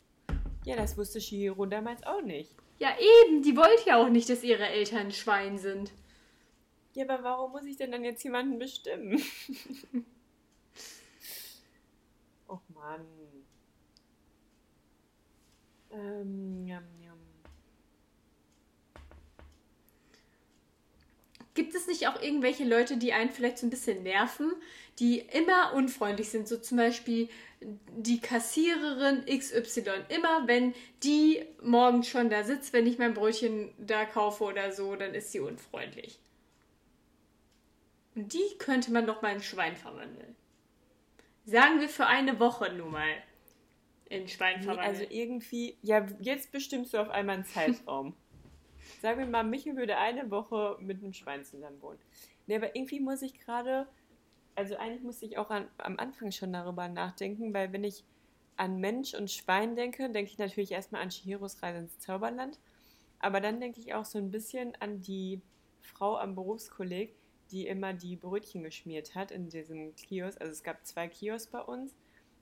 Ja, 0.65 0.77
das 0.77 0.97
wusste 0.97 1.21
Shihiro 1.21 1.67
damals 1.67 2.03
auch 2.05 2.23
nicht. 2.23 2.51
Ja, 2.79 2.97
eben. 3.25 3.43
Die 3.43 3.57
wollte 3.57 3.87
ja 3.87 3.97
auch 3.97 4.09
nicht, 4.09 4.29
dass 4.29 4.43
ihre 4.43 4.67
Eltern 4.67 5.13
Schwein 5.13 5.59
sind. 5.59 5.93
Ja, 6.95 7.05
aber 7.09 7.23
warum 7.23 7.53
muss 7.53 7.65
ich 7.65 7.77
denn 7.77 7.93
dann 7.93 8.05
jetzt 8.05 8.23
jemanden 8.23 8.59
bestimmen? 8.59 9.23
Och 12.49 12.63
Mann. 12.75 13.07
Ähm, 15.91 16.67
Gibt 21.55 21.75
es 21.75 21.87
nicht 21.87 22.09
auch 22.09 22.21
irgendwelche 22.23 22.65
Leute, 22.65 22.97
die 22.97 23.13
einen 23.13 23.31
vielleicht 23.31 23.59
so 23.59 23.67
ein 23.67 23.71
bisschen 23.71 24.03
nerven, 24.03 24.53
die 24.99 25.19
immer 25.19 25.75
unfreundlich 25.75 26.31
sind? 26.31 26.49
So 26.49 26.57
zum 26.57 26.79
Beispiel 26.79 27.29
die 27.61 28.21
Kassiererin 28.21 29.25
XY. 29.27 30.05
Immer 30.09 30.49
wenn 30.49 30.75
die 31.03 31.45
morgens 31.63 32.09
schon 32.09 32.31
da 32.31 32.43
sitzt, 32.45 32.73
wenn 32.73 32.87
ich 32.87 32.99
mein 32.99 33.15
Brötchen 33.15 33.73
da 33.79 34.05
kaufe 34.05 34.45
oder 34.45 34.73
so, 34.73 34.97
dann 34.97 35.15
ist 35.15 35.33
sie 35.33 35.41
unfreundlich. 35.41 36.19
Und 38.15 38.33
die 38.33 38.59
könnte 38.59 38.93
man 38.93 39.07
doch 39.07 39.23
mal 39.23 39.35
in 39.35 39.43
Schwein 39.43 39.77
verwandeln. 39.77 40.37
Sagen 41.45 41.81
wir 41.81 41.89
für 41.89 42.07
eine 42.07 42.39
Woche 42.41 42.73
nur 42.73 42.91
mal 42.91 43.11
in 44.09 44.29
Schwein 44.29 44.63
verwandeln. 44.63 44.87
Also 44.87 45.05
irgendwie, 45.09 45.77
ja, 45.83 46.07
jetzt 46.21 46.53
bestimmst 46.53 46.95
du 46.95 46.99
auf 46.99 47.11
einmal 47.11 47.37
einen 47.37 47.45
Zeitraum. 47.45 48.15
Sagen 49.01 49.19
wir 49.19 49.27
mal, 49.27 49.45
Michael 49.45 49.77
würde 49.77 49.97
eine 49.97 50.31
Woche 50.31 50.77
mit 50.81 51.03
einem 51.03 51.13
Schwein 51.13 51.45
zusammen 51.45 51.81
wohnen. 51.81 51.99
Nee, 52.47 52.57
aber 52.57 52.75
irgendwie 52.77 53.01
muss 53.01 53.23
ich 53.23 53.39
gerade, 53.39 53.89
also 54.55 54.77
eigentlich 54.77 55.03
musste 55.03 55.27
ich 55.27 55.39
auch 55.39 55.51
an, 55.51 55.69
am 55.79 55.99
Anfang 55.99 56.31
schon 56.31 56.53
darüber 56.53 56.89
nachdenken, 56.89 57.55
weil 57.55 57.73
wenn 57.73 57.85
ich 57.85 58.05
an 58.57 58.79
Mensch 58.79 59.15
und 59.15 59.31
Schwein 59.31 59.77
denke, 59.77 60.11
denke 60.11 60.31
ich 60.31 60.39
natürlich 60.39 60.73
erstmal 60.73 61.03
an 61.03 61.11
Shihiros 61.11 61.63
Reise 61.63 61.79
ins 61.79 61.99
Zauberland. 61.99 62.59
Aber 63.19 63.41
dann 63.41 63.61
denke 63.61 63.81
ich 63.81 63.95
auch 63.95 64.05
so 64.05 64.19
ein 64.19 64.31
bisschen 64.31 64.75
an 64.81 65.01
die 65.01 65.41
Frau 65.81 66.17
am 66.17 66.35
Berufskolleg, 66.35 67.15
die 67.51 67.67
immer 67.67 67.93
die 67.93 68.17
Brötchen 68.17 68.63
geschmiert 68.63 69.15
hat 69.15 69.31
in 69.31 69.49
diesem 69.49 69.95
Kiosk. 69.95 70.41
Also 70.41 70.53
es 70.53 70.63
gab 70.63 70.85
zwei 70.87 71.09
Kiosks 71.09 71.51
bei 71.51 71.61
uns, 71.61 71.95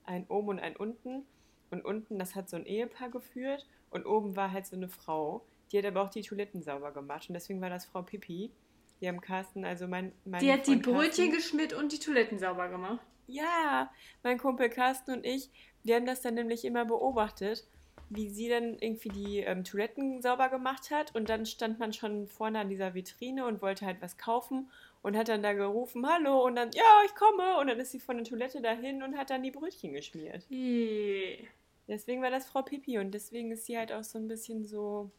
ein 0.05 0.25
oben 0.27 0.49
und 0.49 0.59
ein 0.59 0.75
unten. 0.75 1.25
Und 1.69 1.85
unten, 1.85 2.19
das 2.19 2.35
hat 2.35 2.49
so 2.49 2.57
ein 2.57 2.65
Ehepaar 2.65 3.09
geführt 3.09 3.65
und 3.91 4.05
oben 4.05 4.35
war 4.35 4.51
halt 4.51 4.65
so 4.65 4.75
eine 4.75 4.89
Frau. 4.89 5.45
Die 5.71 5.77
hat 5.77 5.85
aber 5.85 6.01
auch 6.01 6.09
die 6.09 6.21
Toiletten 6.21 6.61
sauber 6.61 6.91
gemacht 6.91 7.29
und 7.29 7.33
deswegen 7.33 7.61
war 7.61 7.69
das 7.69 7.85
Frau 7.85 8.01
Pipi. 8.01 8.51
Die 8.99 9.07
haben 9.07 9.21
Carsten, 9.21 9.65
also 9.65 9.87
mein, 9.87 10.11
mein 10.25 10.41
Die 10.41 10.51
hat 10.51 10.67
die 10.67 10.73
Freund 10.73 10.83
Brötchen 10.83 11.31
Carsten- 11.31 11.31
geschmiert 11.31 11.73
und 11.73 11.91
die 11.91 11.99
Toiletten 11.99 12.39
sauber 12.39 12.69
gemacht. 12.69 12.99
Ja, 13.27 13.91
mein 14.23 14.37
Kumpel 14.37 14.69
Carsten 14.69 15.11
und 15.11 15.25
ich, 15.25 15.49
wir 15.83 15.95
haben 15.95 16.05
das 16.05 16.21
dann 16.21 16.33
nämlich 16.33 16.65
immer 16.65 16.85
beobachtet, 16.85 17.65
wie 18.09 18.29
sie 18.29 18.49
dann 18.49 18.77
irgendwie 18.77 19.09
die 19.09 19.39
ähm, 19.39 19.63
Toiletten 19.63 20.21
sauber 20.21 20.49
gemacht 20.49 20.91
hat 20.91 21.15
und 21.15 21.29
dann 21.29 21.45
stand 21.45 21.79
man 21.79 21.93
schon 21.93 22.27
vorne 22.27 22.59
an 22.59 22.69
dieser 22.69 22.93
Vitrine 22.93 23.45
und 23.45 23.61
wollte 23.61 23.85
halt 23.85 24.01
was 24.01 24.17
kaufen 24.17 24.69
und 25.01 25.15
hat 25.15 25.29
dann 25.29 25.41
da 25.41 25.53
gerufen, 25.53 26.05
hallo 26.05 26.45
und 26.45 26.57
dann, 26.57 26.71
ja, 26.73 26.83
ich 27.05 27.15
komme 27.15 27.57
und 27.59 27.67
dann 27.67 27.79
ist 27.79 27.91
sie 27.91 27.99
von 27.99 28.17
der 28.17 28.25
Toilette 28.25 28.61
dahin 28.61 29.01
und 29.01 29.17
hat 29.17 29.29
dann 29.29 29.43
die 29.43 29.51
Brötchen 29.51 29.93
geschmiert. 29.93 30.45
Ih. 30.51 31.47
Deswegen 31.87 32.21
war 32.21 32.29
das 32.29 32.47
Frau 32.47 32.61
Pipi 32.61 32.99
und 32.99 33.11
deswegen 33.11 33.51
ist 33.51 33.65
sie 33.65 33.77
halt 33.77 33.93
auch 33.93 34.03
so 34.03 34.19
ein 34.19 34.27
bisschen 34.27 34.65
so... 34.65 35.09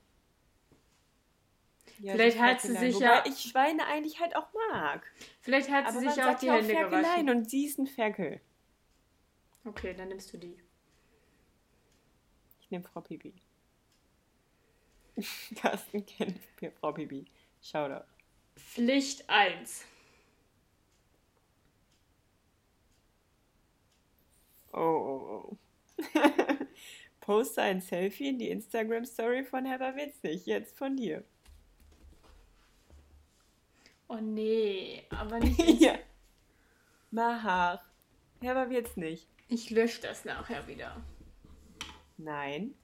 Ja, 2.03 2.15
Vielleicht 2.15 2.41
hat 2.41 2.61
sie 2.61 2.75
sich 2.75 2.97
Wobei 2.97 3.05
ja- 3.05 3.25
ich 3.27 3.39
Schweine 3.39 3.87
eigentlich 3.87 4.19
halt 4.19 4.35
auch 4.35 4.49
mag. 4.73 5.07
Vielleicht 5.41 5.71
hat 5.71 5.93
sie 5.93 6.01
sich 6.01 6.09
auch 6.09 6.15
sagt 6.15 6.43
die 6.43 6.47
ja 6.47 6.55
auch 6.55 6.59
Hände 6.59 6.75
gewaschen. 6.75 7.31
und 7.31 7.49
sie 7.49 7.65
ist 7.65 7.79
ein 7.79 7.87
Ferkel. 7.87 8.41
Okay, 9.65 9.95
dann 9.95 10.09
nimmst 10.09 10.33
du 10.33 10.37
die. 10.39 10.59
Ich 12.61 12.71
nehme 12.73 12.83
Frau 12.83 13.01
Pipi. 13.01 13.33
Carsten 15.55 16.05
kennt 16.05 16.41
Frau 16.81 16.91
Pipi. 16.91 17.25
Shoutout. 17.63 18.05
Pflicht 18.57 19.31
1. 19.31 19.85
Oh, 24.73 24.79
oh, 24.81 25.51
oh. 25.53 25.57
Poste 27.21 27.63
ein 27.63 27.81
Selfie 27.81 28.31
in 28.31 28.39
die 28.41 28.49
Instagram-Story 28.51 29.45
von 29.45 29.65
Herber 29.67 29.95
Witzig. 29.95 30.47
Jetzt 30.47 30.77
von 30.77 30.97
dir. 30.97 31.23
Oh 34.13 34.21
nee, 34.21 35.07
aber 35.09 35.39
nicht. 35.41 35.81
ja. 35.81 35.95
Mahar. 37.11 37.83
Herber 38.43 38.69
wird's 38.69 38.95
nicht. 38.99 39.27
Ich 39.49 39.71
lösche 39.71 40.03
das 40.03 40.27
nachher 40.27 40.67
wieder. 40.69 41.03
Nein. 42.19 42.75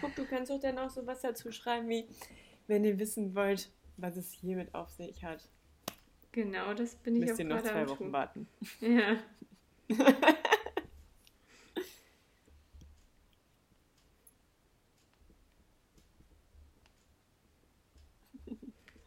Guck, 0.00 0.16
du 0.16 0.24
kannst 0.26 0.50
doch 0.50 0.58
dann 0.58 0.78
auch 0.78 0.90
sowas 0.90 1.20
dazu 1.20 1.52
schreiben 1.52 1.88
wie, 1.88 2.08
wenn 2.66 2.84
ihr 2.84 2.98
wissen 2.98 3.36
wollt, 3.36 3.70
was 3.96 4.16
es 4.16 4.32
hiermit 4.32 4.74
auf 4.74 4.90
sich 4.90 5.22
hat, 5.22 5.48
Genau, 6.38 6.72
das 6.72 6.94
bin 6.94 7.16
ich 7.16 7.22
müsst 7.22 7.34
auch 7.34 7.38
ihr 7.40 7.46
noch 7.46 7.62
zwei 7.62 7.88
Wochen 7.88 8.04
tun. 8.04 8.12
warten. 8.12 8.46
Ja. 8.78 9.16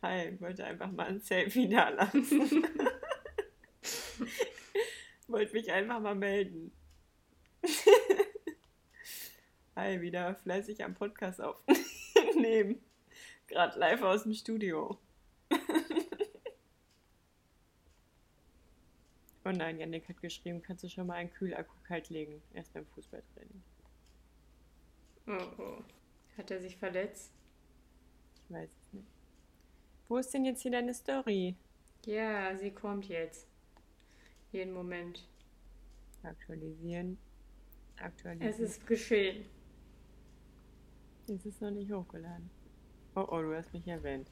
Hi, 0.01 0.27
ich 0.27 0.41
wollte 0.41 0.65
einfach 0.65 0.91
mal 0.91 1.07
ein 1.07 1.21
Selfie 1.21 1.69
da 1.69 1.87
lassen. 1.87 2.21
wollte 5.27 5.53
mich 5.53 5.71
einfach 5.71 6.01
mal 6.01 6.15
melden. 6.15 6.73
Hi, 9.77 10.01
wieder 10.01 10.35
fleißig 10.35 10.83
am 10.83 10.95
Podcast 10.95 11.39
aufnehmen. 11.39 12.83
Gerade 13.47 13.79
live 13.79 14.01
aus 14.01 14.23
dem 14.23 14.33
Studio. 14.33 14.99
Oh 19.51 19.57
nein, 19.57 19.79
Janik 19.79 20.07
hat 20.09 20.21
geschrieben, 20.21 20.61
kannst 20.61 20.83
du 20.83 20.89
schon 20.89 21.07
mal 21.07 21.15
einen 21.15 21.31
Kühlakku 21.31 21.75
kalt 21.83 22.09
legen? 22.09 22.41
Erst 22.53 22.73
beim 22.73 22.85
Fußballtraining. 22.87 23.63
Oh, 25.27 25.61
oh. 25.61 25.83
Hat 26.37 26.51
er 26.51 26.59
sich 26.59 26.77
verletzt? 26.77 27.33
Ich 28.35 28.53
weiß 28.53 28.69
es 28.69 28.93
nicht. 28.93 29.07
Wo 30.07 30.17
ist 30.17 30.33
denn 30.33 30.45
jetzt 30.45 30.61
hier 30.61 30.71
deine 30.71 30.93
Story? 30.93 31.55
Ja, 32.05 32.57
sie 32.57 32.71
kommt 32.71 33.07
jetzt. 33.07 33.47
Jeden 34.51 34.73
Moment. 34.73 35.27
Aktualisieren. 36.23 37.17
Aktualisieren. 37.97 38.53
Es 38.53 38.59
ist 38.59 38.85
geschehen. 38.87 39.45
Es 41.27 41.45
ist 41.45 41.61
noch 41.61 41.71
nicht 41.71 41.91
hochgeladen. 41.91 42.49
Oh 43.15 43.25
oh, 43.29 43.41
du 43.41 43.55
hast 43.55 43.73
mich 43.73 43.87
erwähnt. 43.87 44.29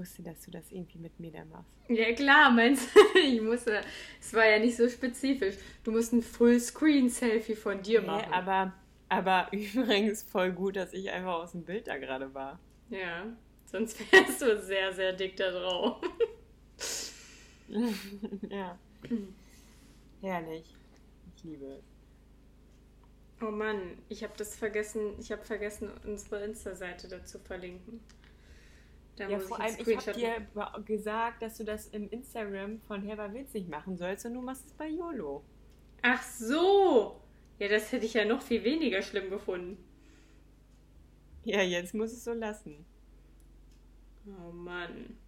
Ich 0.00 0.06
wusste, 0.08 0.22
dass 0.22 0.40
du 0.40 0.50
das 0.50 0.72
irgendwie 0.72 0.98
mit 0.98 1.20
mir 1.20 1.30
da 1.30 1.44
machst. 1.44 1.70
Ja 1.88 2.10
klar, 2.14 2.50
meinst 2.50 2.88
du? 2.94 3.00
Ich 3.18 3.40
musste. 3.42 3.82
Es 4.18 4.32
war 4.32 4.46
ja 4.46 4.58
nicht 4.58 4.74
so 4.76 4.88
spezifisch. 4.88 5.56
Du 5.84 5.90
musst 5.92 6.14
ein 6.14 6.22
Fullscreen-Selfie 6.22 7.54
von 7.54 7.82
dir 7.82 8.00
Nee, 8.00 8.06
machen. 8.06 8.32
aber, 8.32 8.72
aber 9.10 9.48
übrigens 9.52 10.22
voll 10.22 10.52
gut, 10.52 10.76
dass 10.76 10.94
ich 10.94 11.10
einfach 11.10 11.34
aus 11.34 11.52
dem 11.52 11.64
Bild 11.64 11.86
da 11.86 11.98
gerade 11.98 12.32
war. 12.32 12.58
Ja. 12.88 13.26
Sonst 13.66 13.98
wärst 14.12 14.40
du 14.40 14.58
sehr, 14.62 14.92
sehr 14.94 15.12
dick 15.12 15.36
da 15.36 15.50
drauf. 15.50 16.00
ja. 18.48 18.78
Herrlich. 20.22 20.74
Ich 21.36 21.44
liebe 21.44 21.66
es. 21.66 21.84
Oh 23.42 23.50
Mann, 23.50 23.98
ich 24.08 24.22
habe 24.22 24.32
das 24.38 24.56
vergessen. 24.56 25.14
Ich 25.18 25.30
habe 25.30 25.44
vergessen, 25.44 25.90
unsere 26.04 26.42
Insta-Seite 26.44 27.08
dazu 27.08 27.38
verlinken. 27.38 28.00
Da 29.20 29.28
Ja, 29.28 29.38
vor 29.38 29.60
allem, 29.60 29.76
ich 29.78 29.96
habe 29.98 30.12
dir 30.18 30.46
gesagt, 30.86 31.42
dass 31.42 31.58
du 31.58 31.64
das 31.64 31.88
im 31.88 32.08
Instagram 32.08 32.80
von 32.80 33.02
Herber 33.02 33.34
Witzig 33.34 33.68
machen 33.68 33.98
sollst 33.98 34.24
und 34.24 34.32
du 34.32 34.40
machst 34.40 34.64
es 34.64 34.72
bei 34.72 34.88
YOLO. 34.88 35.44
Ach 36.00 36.22
so! 36.22 37.20
Ja, 37.58 37.68
das 37.68 37.92
hätte 37.92 38.06
ich 38.06 38.14
ja 38.14 38.24
noch 38.24 38.40
viel 38.40 38.64
weniger 38.64 39.02
schlimm 39.02 39.28
gefunden. 39.28 39.76
Ja, 41.44 41.60
jetzt 41.60 41.92
muss 41.92 42.12
es 42.12 42.24
so 42.24 42.32
lassen. 42.32 42.86
Oh 44.26 44.52
Mann. 44.52 45.18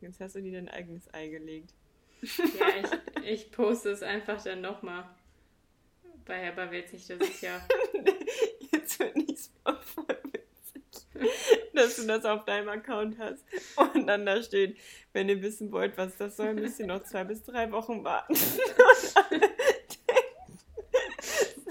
Jetzt 0.00 0.20
hast 0.20 0.36
du 0.36 0.40
dir 0.40 0.52
dein 0.52 0.70
eigenes 0.70 1.12
Ei 1.12 1.28
gelegt. 1.28 1.74
Ja, 2.22 2.68
ich, 3.22 3.24
ich 3.24 3.52
poste 3.52 3.90
es 3.90 4.02
einfach 4.02 4.42
dann 4.42 4.62
nochmal. 4.62 5.06
Bei 6.24 6.38
Herber 6.38 6.70
Witzig, 6.70 7.06
das 7.06 7.20
ist 7.20 7.42
ja. 7.42 7.60
Jetzt 8.96 9.14
finde 9.14 9.32
ich 9.32 9.38
es 9.38 9.50
voll 9.64 10.18
witzig, 10.32 10.84
dass 11.74 11.96
du 11.96 12.06
das 12.06 12.24
auf 12.24 12.44
deinem 12.44 12.68
Account 12.68 13.18
hast. 13.18 13.44
Und 13.76 14.06
dann 14.06 14.24
da 14.24 14.42
steht, 14.42 14.78
wenn 15.12 15.28
ihr 15.28 15.42
wissen 15.42 15.70
wollt, 15.72 15.96
was 15.98 16.16
das 16.16 16.36
soll, 16.36 16.54
müsst 16.54 16.80
ihr 16.80 16.86
noch 16.86 17.02
zwei 17.02 17.24
bis 17.24 17.42
drei 17.42 17.70
Wochen 17.72 18.04
warten. 18.04 18.34
Und 18.34 19.16
alle 19.16 19.40
denken 19.40 19.56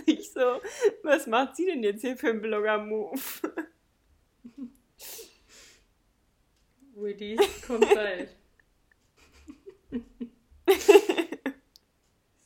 sich 0.05 0.31
so, 0.31 0.61
was 1.03 1.27
macht 1.27 1.55
sie 1.55 1.65
denn 1.65 1.83
jetzt 1.83 2.01
hier 2.01 2.17
für 2.17 2.29
einen 2.29 2.41
Blogger-Move? 2.41 3.19
Release 6.97 7.43
kommt 7.65 7.93
bald. 7.93 8.29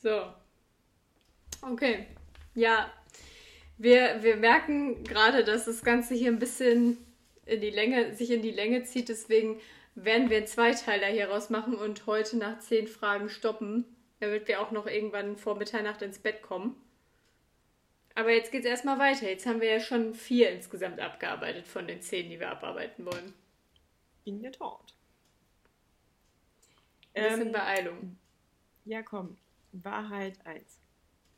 so. 0.01 0.33
Okay. 1.61 2.07
Ja. 2.55 2.91
Wir, 3.79 4.21
wir 4.23 4.35
merken 4.35 5.05
gerade, 5.05 5.43
dass 5.45 5.63
das 5.65 5.83
Ganze 5.83 6.13
hier 6.13 6.29
ein 6.31 6.37
bisschen 6.39 6.97
in 7.45 7.61
die 7.61 7.69
Länge, 7.69 8.13
sich 8.13 8.29
in 8.29 8.41
die 8.41 8.51
Länge 8.51 8.83
zieht. 8.83 9.07
Deswegen 9.07 9.59
werden 9.95 10.29
wir 10.29 10.37
einen 10.37 10.47
Zweiteiler 10.47 11.07
hier 11.07 11.29
rausmachen 11.29 11.75
und 11.75 12.05
heute 12.05 12.37
nach 12.37 12.59
zehn 12.59 12.87
Fragen 12.87 13.29
stoppen, 13.29 13.85
damit 14.19 14.49
wir 14.49 14.59
auch 14.61 14.71
noch 14.71 14.85
irgendwann 14.85 15.37
vor 15.37 15.55
Mitternacht 15.55 16.01
ins 16.01 16.19
Bett 16.19 16.41
kommen. 16.41 16.75
Aber 18.15 18.31
jetzt 18.31 18.51
geht's 18.51 18.65
erstmal 18.65 18.99
weiter. 18.99 19.29
Jetzt 19.29 19.45
haben 19.45 19.61
wir 19.61 19.71
ja 19.71 19.79
schon 19.79 20.13
vier 20.13 20.49
insgesamt 20.51 20.99
abgearbeitet 20.99 21.65
von 21.65 21.87
den 21.87 22.01
zehn, 22.01 22.29
die 22.29 22.37
wir 22.39 22.49
abarbeiten 22.51 23.05
wollen. 23.05 23.33
In 24.25 24.41
der 24.41 24.51
Tat. 24.51 24.93
Ein 27.13 27.23
bisschen 27.23 27.47
Ähm, 27.47 27.51
Beeilung. 27.53 28.17
ja, 28.83 29.01
komm. 29.03 29.37
Wahrheit 29.71 30.37
1. 30.45 30.81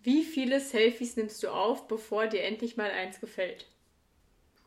Wie 0.04 0.24
viele 0.24 0.60
Selfies 0.60 1.16
nimmst 1.16 1.44
du 1.44 1.50
auf, 1.50 1.88
bevor 1.88 2.28
dir 2.28 2.44
endlich 2.44 2.78
mal 2.78 2.90
eins 2.90 3.20
gefällt? 3.20 3.68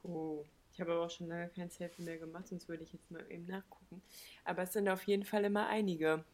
Puh. 0.01 0.45
Ich 0.73 0.81
habe 0.81 0.93
aber 0.93 1.07
auch 1.07 1.11
schon 1.11 1.29
lange 1.29 1.49
kein 1.51 1.71
Selfie 1.71 2.03
mehr 2.03 2.19
gemacht, 2.19 2.49
sonst 2.49 2.69
würde 2.69 2.83
ich 2.83 2.93
jetzt 2.93 3.11
mal 3.11 3.25
eben 3.31 3.47
nachgucken. 3.47 4.03
Aber 4.45 4.63
es 4.63 4.73
sind 4.73 4.89
auf 4.89 5.05
jeden 5.05 5.25
Fall 5.25 5.45
immer 5.45 5.69
einige. 5.69 6.25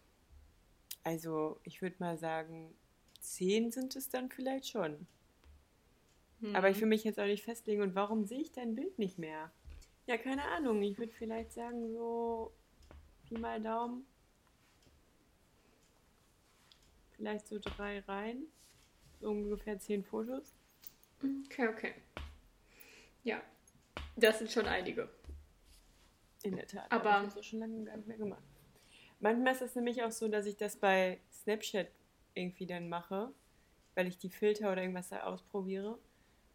Also, 1.04 1.60
ich 1.62 1.82
würde 1.82 1.96
mal 1.98 2.16
sagen, 2.16 2.74
zehn 3.20 3.70
sind 3.70 3.96
es 3.96 4.08
dann 4.08 4.30
vielleicht 4.30 4.66
schon. 4.66 5.06
Hm. 6.40 6.56
Aber 6.56 6.70
ich 6.70 6.80
will 6.80 6.88
mich 6.88 7.04
jetzt 7.04 7.20
auch 7.20 7.26
nicht 7.26 7.44
festlegen. 7.44 7.82
Und 7.82 7.94
warum 7.94 8.24
sehe 8.24 8.40
ich 8.40 8.52
dein 8.52 8.74
Bild 8.74 8.98
nicht 8.98 9.18
mehr? 9.18 9.50
Ja, 10.06 10.16
keine 10.16 10.44
Ahnung. 10.44 10.82
Ich 10.82 10.98
würde 10.98 11.12
vielleicht 11.12 11.52
sagen, 11.52 11.92
so 11.92 12.52
Pi 13.28 13.38
mal 13.38 13.60
Daumen. 13.60 14.06
Vielleicht 17.12 17.46
so 17.46 17.58
drei 17.58 18.00
Reihen. 18.00 18.46
Ungefähr 19.20 19.78
zehn 19.78 20.02
Fotos. 20.02 20.54
Okay, 21.46 21.68
okay. 21.68 21.94
Ja, 23.22 23.42
das 24.16 24.38
sind 24.38 24.50
schon 24.50 24.66
einige. 24.66 25.08
In 26.42 26.56
der 26.56 26.66
Tat. 26.66 26.90
Aber- 26.90 27.20
ich 27.20 27.34
das 27.34 27.36
auch 27.38 27.42
schon 27.42 27.58
lange 27.60 27.84
gar 27.84 27.96
nicht 27.96 28.08
mehr 28.08 28.16
gemacht. 28.16 28.42
Manchmal 29.20 29.52
ist 29.52 29.60
es 29.62 29.74
nämlich 29.74 30.02
auch 30.02 30.10
so, 30.12 30.28
dass 30.28 30.46
ich 30.46 30.56
das 30.56 30.76
bei 30.76 31.20
Snapchat 31.30 31.88
irgendwie 32.32 32.66
dann 32.66 32.88
mache, 32.88 33.30
weil 33.94 34.06
ich 34.06 34.16
die 34.18 34.30
Filter 34.30 34.72
oder 34.72 34.80
irgendwas 34.80 35.10
da 35.10 35.24
ausprobiere. 35.24 35.98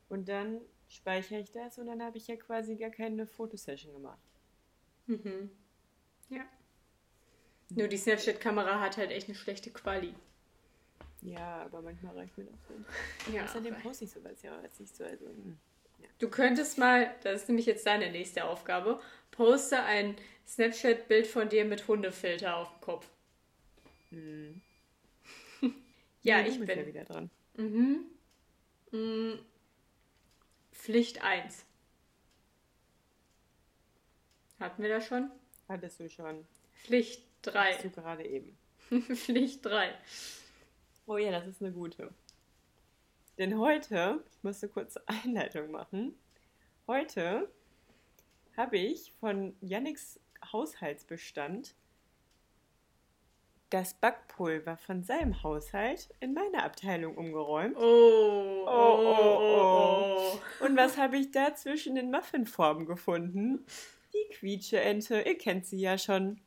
Und 0.09 0.27
dann 0.27 0.61
speichere 0.87 1.39
ich 1.39 1.51
das 1.51 1.77
und 1.77 1.85
dann 1.87 2.01
habe 2.01 2.17
ich 2.17 2.27
ja 2.27 2.35
quasi 2.35 2.75
gar 2.75 2.89
keine 2.89 3.27
Fotosession 3.27 3.93
gemacht. 3.93 4.19
Mhm. 5.05 5.51
Ja. 6.29 6.45
Nur 7.69 7.87
die 7.87 7.97
Snapchat-Kamera 7.97 8.79
hat 8.79 8.97
halt 8.97 9.11
echt 9.11 9.27
eine 9.27 9.35
schlechte 9.35 9.71
Quali. 9.71 10.15
Ja, 11.21 11.63
aber 11.63 11.81
manchmal 11.81 12.15
reicht 12.17 12.37
mir 12.37 12.45
das 12.45 12.59
so. 12.67 13.31
Ja. 13.33 13.45
Außerdem 13.45 13.75
poste 13.81 14.05
ich 14.05 14.11
sowas 14.11 14.41
ja 14.43 14.61
jetzt 14.61 14.79
nicht 14.79 14.95
so. 14.95 15.03
Also, 15.03 15.25
hm. 15.25 15.57
Du 16.19 16.29
könntest 16.29 16.77
mal, 16.77 17.13
das 17.23 17.41
ist 17.41 17.47
nämlich 17.49 17.65
jetzt 17.65 17.85
deine 17.85 18.11
nächste 18.11 18.45
Aufgabe, 18.45 19.01
poste 19.31 19.81
ein 19.83 20.15
Snapchat-Bild 20.47 21.27
von 21.27 21.49
dir 21.49 21.65
mit 21.65 21.87
Hundefilter 21.87 22.55
auf 22.57 22.69
dem 22.71 22.81
Kopf. 22.81 23.09
Hm. 24.09 24.61
Ja, 26.21 26.41
Nee, 26.41 26.49
ich 26.49 26.59
bin. 26.59 26.67
ja 26.79 26.87
wieder 26.87 27.03
dran. 27.03 27.29
Mhm. 27.55 28.05
Mm. 28.91 29.33
Pflicht 30.73 31.23
1. 31.23 31.65
Hatten 34.59 34.81
wir 34.81 34.89
das 34.89 35.05
schon? 35.05 35.29
Hattest 35.67 35.99
du 35.99 36.09
schon. 36.09 36.45
Pflicht 36.83 37.21
Hast 37.45 37.83
du 37.83 37.89
3. 37.89 38.01
gerade 38.01 38.25
eben. 38.25 38.57
Pflicht 39.15 39.63
3. 39.65 39.93
Oh 41.07 41.17
ja, 41.17 41.31
das 41.31 41.45
ist 41.45 41.61
eine 41.61 41.71
gute. 41.71 42.11
Denn 43.37 43.59
heute, 43.59 44.23
ich 44.31 44.43
musste 44.43 44.67
kurz 44.67 44.97
Einleitung 45.05 45.71
machen. 45.71 46.17
Heute 46.87 47.49
habe 48.57 48.77
ich 48.77 49.13
von 49.19 49.55
Yannicks 49.61 50.19
Haushaltsbestand 50.51 51.75
das 53.69 53.93
Backpulver 53.95 54.77
von 54.77 55.03
seinem 55.03 55.43
Haushalt 55.43 56.09
in 56.19 56.33
meine 56.33 56.63
Abteilung 56.63 57.17
umgeräumt. 57.17 57.75
Oh, 57.77 58.63
oh, 58.65 58.67
oh, 58.67 59.37
oh, 59.39 60.39
oh. 60.61 60.65
Und 60.65 60.77
was 60.77 60.97
habe 60.97 61.17
ich 61.17 61.31
da 61.31 61.53
zwischen 61.55 61.95
den 61.95 62.09
Muffinformen 62.09 62.85
gefunden? 62.85 63.65
Die 64.13 64.33
Quietscheente, 64.33 65.21
ihr 65.21 65.37
kennt 65.37 65.65
sie 65.65 65.79
ja 65.79 65.97
schon. 65.97 66.39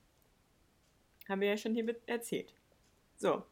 Haben 1.29 1.43
wir 1.43 1.49
ja 1.49 1.57
schon 1.57 1.75
hier 1.75 1.85
mit 1.85 2.01
erzählt. 2.09 2.55
So. 3.17 3.45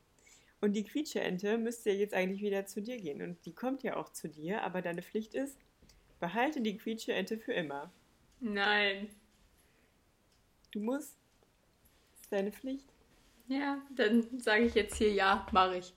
Und 0.61 0.73
die 0.73 0.85
Quietscheente 0.85 1.59
müsste 1.59 1.90
ja 1.90 1.97
jetzt 1.97 2.14
eigentlich 2.14 2.40
wieder 2.40 2.66
zu 2.66 2.81
dir 2.81 2.97
gehen. 2.97 3.23
Und 3.23 3.45
die 3.45 3.55
kommt 3.55 3.83
ja 3.83 3.97
auch 3.97 4.11
zu 4.11 4.29
dir, 4.29 4.62
aber 4.62 4.83
deine 4.83 5.03
Pflicht 5.03 5.35
ist, 5.35 5.59
behalte 6.19 6.61
die 6.61 6.77
Quietscheente 6.77 7.38
für 7.38 7.53
immer. 7.53 7.92
Nein. 8.40 9.09
Du 10.73 10.81
musst. 10.81 11.16
Das 12.12 12.21
ist 12.23 12.33
deine 12.33 12.53
Pflicht. 12.53 12.87
Ja, 13.49 13.81
dann 13.95 14.40
sage 14.40 14.64
ich 14.64 14.75
jetzt 14.75 14.97
hier 14.97 15.12
ja, 15.12 15.47
mache 15.53 15.79
ich. 15.79 15.92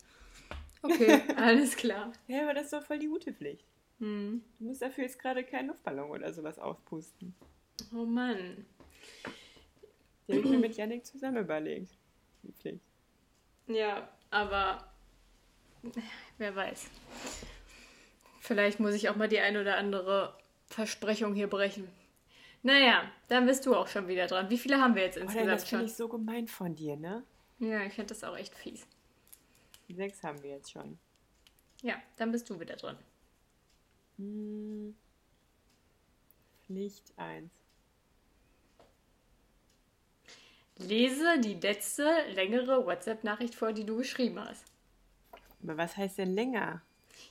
Okay, 0.82 1.22
alles 1.36 1.76
klar. 1.76 2.12
Ja, 2.28 2.44
aber 2.44 2.54
das 2.54 2.66
ist 2.66 2.74
doch 2.74 2.84
voll 2.84 3.00
die 3.00 3.08
gute 3.08 3.34
Pflicht. 3.34 3.66
Hm. 4.00 4.44
Du 4.60 4.66
musst 4.66 4.82
dafür 4.82 5.06
jetzt 5.06 5.20
gerade 5.20 5.44
keinen 5.44 5.68
Luftballon 5.68 6.12
oder 6.12 6.32
sowas 6.34 6.60
aufpusten. 6.60 7.34
Oh 7.94 8.06
Mann. 8.06 8.66
Die 10.28 10.34
habe 10.34 10.44
ich 10.44 10.50
mir 10.50 10.60
mit 10.60 10.78
Yannick 10.78 11.06
zusammen 11.06 11.38
überlegt. 11.38 11.92
Die 12.44 12.52
Pflicht. 12.52 12.86
Ja, 13.68 14.10
aber 14.32 14.92
wer 16.38 16.56
weiß. 16.56 16.90
Vielleicht 18.40 18.80
muss 18.80 18.94
ich 18.94 19.10
auch 19.10 19.16
mal 19.16 19.28
die 19.28 19.40
ein 19.40 19.58
oder 19.58 19.78
andere 19.78 20.36
Versprechung 20.68 21.34
hier 21.34 21.48
brechen. 21.48 21.88
Naja, 22.62 23.04
dann 23.28 23.46
bist 23.46 23.66
du 23.66 23.76
auch 23.76 23.88
schon 23.88 24.08
wieder 24.08 24.28
dran. 24.28 24.50
Wie 24.50 24.58
viele 24.58 24.82
haben 24.82 24.96
wir 24.96 25.04
jetzt 25.04 25.18
Oh, 25.18 25.22
nein, 25.22 25.28
insgesamt 25.30 25.52
das 25.52 25.64
finde 25.70 25.84
schon? 25.84 25.90
ich 25.92 25.96
so 25.96 26.08
gemein 26.10 26.48
von 26.48 26.76
dir, 26.76 26.96
ne? 26.98 27.24
Ja, 27.60 27.84
ich 27.84 27.94
finde 27.94 28.14
das 28.14 28.24
auch 28.24 28.36
echt 28.38 28.54
fies. 28.56 28.86
Sechs 29.90 30.22
haben 30.24 30.42
wir 30.44 30.52
jetzt 30.52 30.72
schon. 30.72 31.00
Ja, 31.82 31.96
dann 32.18 32.32
bist 32.32 32.50
du 32.50 32.60
wieder 32.60 32.76
dran. 32.76 32.98
Hm. 34.18 34.96
Pflicht 36.66 37.14
1. 37.18 37.50
Lese 40.80 41.40
die 41.40 41.56
letzte 41.56 42.10
längere 42.34 42.86
WhatsApp-Nachricht 42.86 43.54
vor, 43.56 43.74
die 43.74 43.86
du 43.86 43.98
geschrieben 43.98 44.40
hast. 44.40 44.66
Aber 45.62 45.78
was 45.78 45.98
heißt 45.98 46.18
denn 46.18 46.34
länger? 46.34 46.82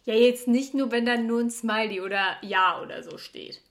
Ja, 0.04 0.14
jetzt 0.14 0.48
nicht 0.48 0.74
nur, 0.74 0.90
wenn 0.90 1.06
dann 1.06 1.26
nur 1.26 1.40
ein 1.40 1.50
Smiley 1.50 2.00
oder 2.00 2.36
Ja 2.42 2.80
oder 2.82 3.02
so 3.02 3.16
steht. 3.16 3.62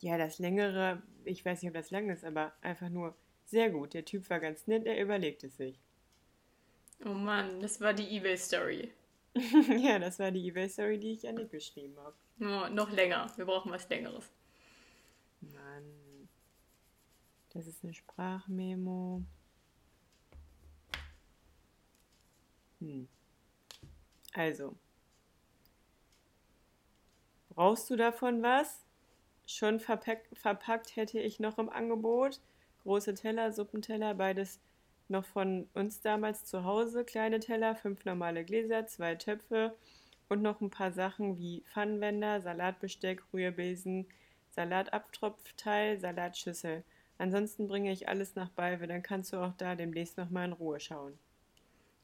Ja, 0.00 0.18
das 0.18 0.38
längere, 0.38 1.02
ich 1.24 1.44
weiß 1.44 1.62
nicht, 1.62 1.70
ob 1.70 1.74
das 1.74 1.90
lang 1.90 2.10
ist, 2.10 2.24
aber 2.24 2.52
einfach 2.60 2.88
nur 2.88 3.16
sehr 3.46 3.70
gut. 3.70 3.94
Der 3.94 4.04
Typ 4.04 4.28
war 4.30 4.38
ganz 4.38 4.66
nett, 4.66 4.86
er 4.86 5.00
überlegt 5.02 5.42
es 5.44 5.56
sich. 5.56 5.78
Oh 7.04 7.14
Mann, 7.14 7.60
das 7.60 7.80
war 7.80 7.94
die 7.94 8.16
Ebay-Story. 8.16 8.92
ja, 9.78 9.98
das 9.98 10.18
war 10.18 10.30
die 10.30 10.48
eBay-Story, 10.48 10.98
die 10.98 11.12
ich 11.12 11.22
Yannick 11.22 11.50
geschrieben 11.50 11.96
habe. 11.98 12.14
Oh, 12.40 12.72
noch 12.72 12.90
länger. 12.90 13.30
Wir 13.36 13.44
brauchen 13.44 13.70
was 13.70 13.88
Längeres. 13.88 14.30
Mann. 15.40 16.28
Das 17.58 17.66
ist 17.66 17.82
eine 17.82 17.92
Sprachmemo. 17.92 19.24
Hm. 22.78 23.08
Also. 24.32 24.76
Brauchst 27.48 27.90
du 27.90 27.96
davon 27.96 28.44
was? 28.44 28.86
Schon 29.44 29.80
verpackt, 29.80 30.38
verpackt 30.38 30.94
hätte 30.94 31.18
ich 31.18 31.40
noch 31.40 31.58
im 31.58 31.68
Angebot. 31.68 32.40
Große 32.84 33.14
Teller, 33.14 33.50
Suppenteller, 33.50 34.14
beides 34.14 34.60
noch 35.08 35.24
von 35.24 35.68
uns 35.74 36.00
damals 36.00 36.44
zu 36.44 36.62
Hause. 36.62 37.04
Kleine 37.04 37.40
Teller, 37.40 37.74
fünf 37.74 38.04
normale 38.04 38.44
Gläser, 38.44 38.86
zwei 38.86 39.16
Töpfe 39.16 39.76
und 40.28 40.42
noch 40.42 40.60
ein 40.60 40.70
paar 40.70 40.92
Sachen 40.92 41.38
wie 41.38 41.64
Pfannenwender, 41.72 42.40
Salatbesteck, 42.40 43.20
Rührbesen, 43.32 44.06
Salatabtropfteil, 44.50 45.98
Salatschüssel. 45.98 46.84
Ansonsten 47.18 47.66
bringe 47.66 47.90
ich 47.90 48.08
alles 48.08 48.36
nach 48.36 48.48
Balve, 48.50 48.86
dann 48.86 49.02
kannst 49.02 49.32
du 49.32 49.38
auch 49.38 49.52
da 49.58 49.74
demnächst 49.74 50.16
noch 50.16 50.30
mal 50.30 50.44
in 50.44 50.52
Ruhe 50.52 50.78
schauen. 50.78 51.18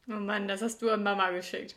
Oh 0.08 0.12
Mann, 0.12 0.48
das 0.48 0.60
hast 0.60 0.82
du 0.82 0.90
an 0.90 1.02
Mama 1.02 1.30
geschickt. 1.30 1.76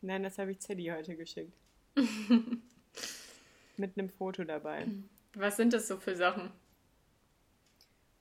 Nein, 0.00 0.22
das 0.22 0.38
habe 0.38 0.50
ich 0.50 0.58
Zeddy 0.58 0.86
heute 0.86 1.14
geschickt. 1.14 1.52
Mit 3.76 3.96
einem 3.96 4.08
Foto 4.08 4.42
dabei. 4.44 4.86
Was 5.34 5.56
sind 5.56 5.72
das 5.72 5.86
so 5.86 5.98
für 5.98 6.16
Sachen? 6.16 6.50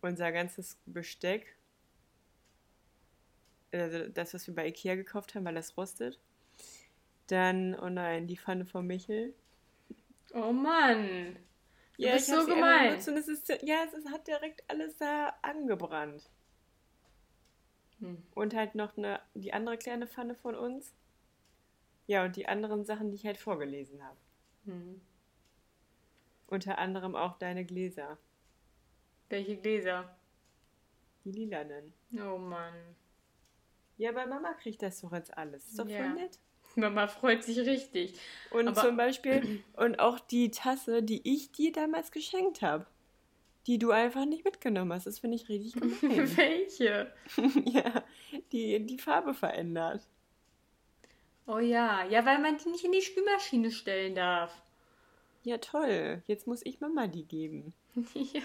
Unser 0.01 0.31
ganzes 0.31 0.77
Besteck, 0.85 1.55
also 3.71 4.07
das, 4.09 4.33
was 4.33 4.47
wir 4.47 4.55
bei 4.55 4.67
Ikea 4.67 4.95
gekauft 4.95 5.33
haben, 5.35 5.45
weil 5.45 5.55
das 5.55 5.77
rostet. 5.77 6.19
Dann, 7.27 7.75
oh 7.79 7.89
nein, 7.89 8.27
die 8.27 8.37
Pfanne 8.37 8.65
von 8.65 8.85
Michel. 8.85 9.33
Oh 10.33 10.51
Mann. 10.51 11.37
Du 12.01 12.07
Ja, 12.07 12.13
bist 12.13 12.29
ich 12.29 12.35
so 12.35 12.47
gemein. 12.47 12.93
Und 12.95 13.15
es 13.15 13.27
ist, 13.27 13.47
ja, 13.61 13.83
es 13.85 13.93
ist, 13.93 14.09
hat 14.09 14.25
direkt 14.25 14.63
alles 14.67 14.97
da 14.97 15.35
angebrannt. 15.43 16.31
Hm. 17.99 18.23
Und 18.33 18.55
halt 18.55 18.73
noch 18.73 18.97
eine, 18.97 19.21
die 19.35 19.53
andere 19.53 19.77
kleine 19.77 20.07
Pfanne 20.07 20.33
von 20.33 20.55
uns. 20.55 20.95
Ja, 22.07 22.25
und 22.25 22.37
die 22.37 22.47
anderen 22.47 22.85
Sachen, 22.85 23.11
die 23.11 23.17
ich 23.17 23.25
halt 23.27 23.37
vorgelesen 23.37 24.03
habe. 24.03 24.17
Hm. 24.65 24.99
Unter 26.47 26.79
anderem 26.79 27.15
auch 27.15 27.37
deine 27.37 27.65
Gläser. 27.65 28.17
Welche 29.29 29.57
Gläser? 29.57 30.17
Die 31.23 31.31
lilanen. 31.31 31.93
Oh 32.13 32.39
Mann. 32.39 32.73
Ja, 33.97 34.11
bei 34.11 34.25
Mama 34.25 34.53
kriegt 34.55 34.81
das 34.81 35.01
doch 35.01 35.13
jetzt 35.13 35.37
alles. 35.37 35.67
Ist 35.67 35.77
doch 35.77 35.87
Ja. 35.87 35.99
voll 35.99 36.13
nett. 36.15 36.39
Mama 36.75 37.07
freut 37.07 37.43
sich 37.43 37.57
richtig. 37.59 38.13
Und 38.51 38.67
Aber- 38.69 38.81
zum 38.81 38.97
Beispiel, 38.97 39.63
und 39.77 39.99
auch 39.99 40.19
die 40.19 40.51
Tasse, 40.51 41.03
die 41.03 41.21
ich 41.31 41.51
dir 41.51 41.71
damals 41.71 42.11
geschenkt 42.11 42.61
habe. 42.61 42.85
Die 43.67 43.77
du 43.77 43.91
einfach 43.91 44.25
nicht 44.25 44.43
mitgenommen 44.43 44.91
hast. 44.91 45.05
Das 45.05 45.19
finde 45.19 45.35
ich 45.35 45.47
richtig 45.47 45.73
gemein. 46.01 46.35
Welche? 46.35 47.13
ja, 47.65 48.03
die 48.51 48.79
die 48.85 48.97
Farbe 48.97 49.35
verändert. 49.35 50.01
Oh 51.45 51.59
ja, 51.59 52.03
ja, 52.05 52.25
weil 52.25 52.39
man 52.39 52.57
die 52.57 52.69
nicht 52.69 52.83
in 52.85 52.91
die 52.91 53.01
Spülmaschine 53.03 53.69
stellen 53.71 54.15
darf. 54.15 54.51
Ja, 55.43 55.57
toll. 55.59 56.23
Jetzt 56.25 56.47
muss 56.47 56.65
ich 56.65 56.79
Mama 56.81 57.05
die 57.07 57.23
geben. 57.25 57.73
ja. 58.15 58.41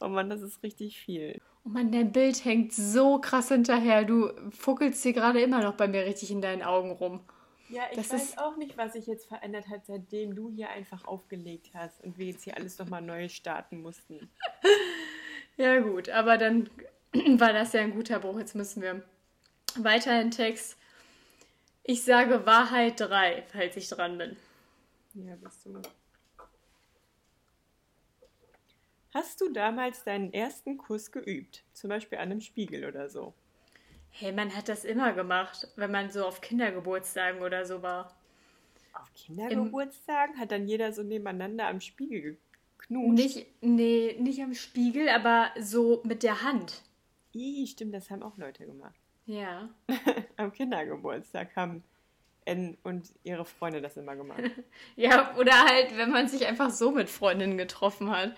Oh 0.00 0.08
Mann, 0.08 0.30
das 0.30 0.42
ist 0.42 0.62
richtig 0.62 0.98
viel. 0.98 1.40
Oh 1.70 1.72
Mann, 1.72 1.92
dein 1.92 2.10
Bild 2.10 2.44
hängt 2.44 2.72
so 2.72 3.20
krass 3.20 3.46
hinterher. 3.48 4.04
Du 4.04 4.30
fuckelst 4.50 5.04
dir 5.04 5.12
gerade 5.12 5.40
immer 5.40 5.62
noch 5.62 5.74
bei 5.74 5.86
mir 5.86 6.04
richtig 6.04 6.32
in 6.32 6.40
deinen 6.42 6.62
Augen 6.62 6.90
rum. 6.90 7.20
Ja, 7.68 7.82
ich 7.92 7.96
Das 7.96 8.12
weiß 8.12 8.22
ist- 8.24 8.38
auch 8.38 8.56
nicht, 8.56 8.76
was 8.76 8.94
sich 8.94 9.06
jetzt 9.06 9.28
verändert 9.28 9.68
hat, 9.68 9.86
seitdem 9.86 10.34
du 10.34 10.50
hier 10.50 10.70
einfach 10.70 11.04
aufgelegt 11.04 11.70
hast 11.72 12.02
und 12.02 12.18
wir 12.18 12.26
jetzt 12.26 12.42
hier 12.42 12.56
alles 12.56 12.76
nochmal 12.78 13.02
neu 13.02 13.28
starten 13.28 13.80
mussten. 13.82 14.28
Ja, 15.56 15.78
gut, 15.80 16.08
aber 16.08 16.38
dann 16.38 16.70
war 17.12 17.52
das 17.52 17.74
ja 17.74 17.82
ein 17.82 17.90
guter 17.92 18.18
Bruch. 18.18 18.38
Jetzt 18.38 18.54
müssen 18.54 18.80
wir 18.80 19.02
weiter 19.76 20.18
in 20.18 20.30
Text. 20.30 20.78
Ich 21.82 22.02
sage 22.02 22.46
Wahrheit 22.46 22.98
3, 22.98 23.44
falls 23.52 23.76
ich 23.76 23.86
dran 23.90 24.16
bin. 24.16 24.36
Ja, 25.12 25.34
bist 25.36 25.66
du. 25.66 25.82
Hast 29.12 29.40
du 29.40 29.52
damals 29.52 30.04
deinen 30.04 30.32
ersten 30.32 30.78
Kuss 30.78 31.10
geübt? 31.10 31.64
Zum 31.72 31.90
Beispiel 31.90 32.18
an 32.18 32.30
einem 32.30 32.40
Spiegel 32.40 32.84
oder 32.84 33.08
so? 33.08 33.34
Hey, 34.10 34.32
man 34.32 34.54
hat 34.54 34.68
das 34.68 34.84
immer 34.84 35.12
gemacht, 35.12 35.68
wenn 35.76 35.90
man 35.90 36.10
so 36.10 36.24
auf 36.24 36.40
Kindergeburtstagen 36.40 37.42
oder 37.42 37.64
so 37.64 37.82
war. 37.82 38.16
Auf 38.92 39.12
Kindergeburtstagen 39.14 40.38
hat 40.38 40.52
dann 40.52 40.66
jeder 40.66 40.92
so 40.92 41.02
nebeneinander 41.02 41.66
am 41.66 41.80
Spiegel 41.80 42.38
geknutscht. 42.78 43.36
Nicht, 43.36 43.46
nee, 43.62 44.16
nicht 44.18 44.42
am 44.42 44.54
Spiegel, 44.54 45.08
aber 45.08 45.50
so 45.58 46.02
mit 46.04 46.22
der 46.22 46.42
Hand. 46.42 46.82
Ih, 47.32 47.66
stimmt, 47.66 47.94
das 47.94 48.10
haben 48.10 48.22
auch 48.22 48.36
Leute 48.36 48.66
gemacht. 48.66 48.98
Ja. 49.26 49.68
Am 50.36 50.52
Kindergeburtstag 50.52 51.54
haben 51.54 51.84
N 52.44 52.76
und 52.82 53.12
ihre 53.22 53.44
Freunde 53.44 53.80
das 53.80 53.96
immer 53.96 54.16
gemacht. 54.16 54.42
Ja, 54.96 55.36
oder 55.36 55.64
halt, 55.64 55.96
wenn 55.96 56.10
man 56.10 56.26
sich 56.28 56.46
einfach 56.46 56.70
so 56.70 56.90
mit 56.90 57.08
Freundinnen 57.08 57.56
getroffen 57.56 58.10
hat. 58.10 58.36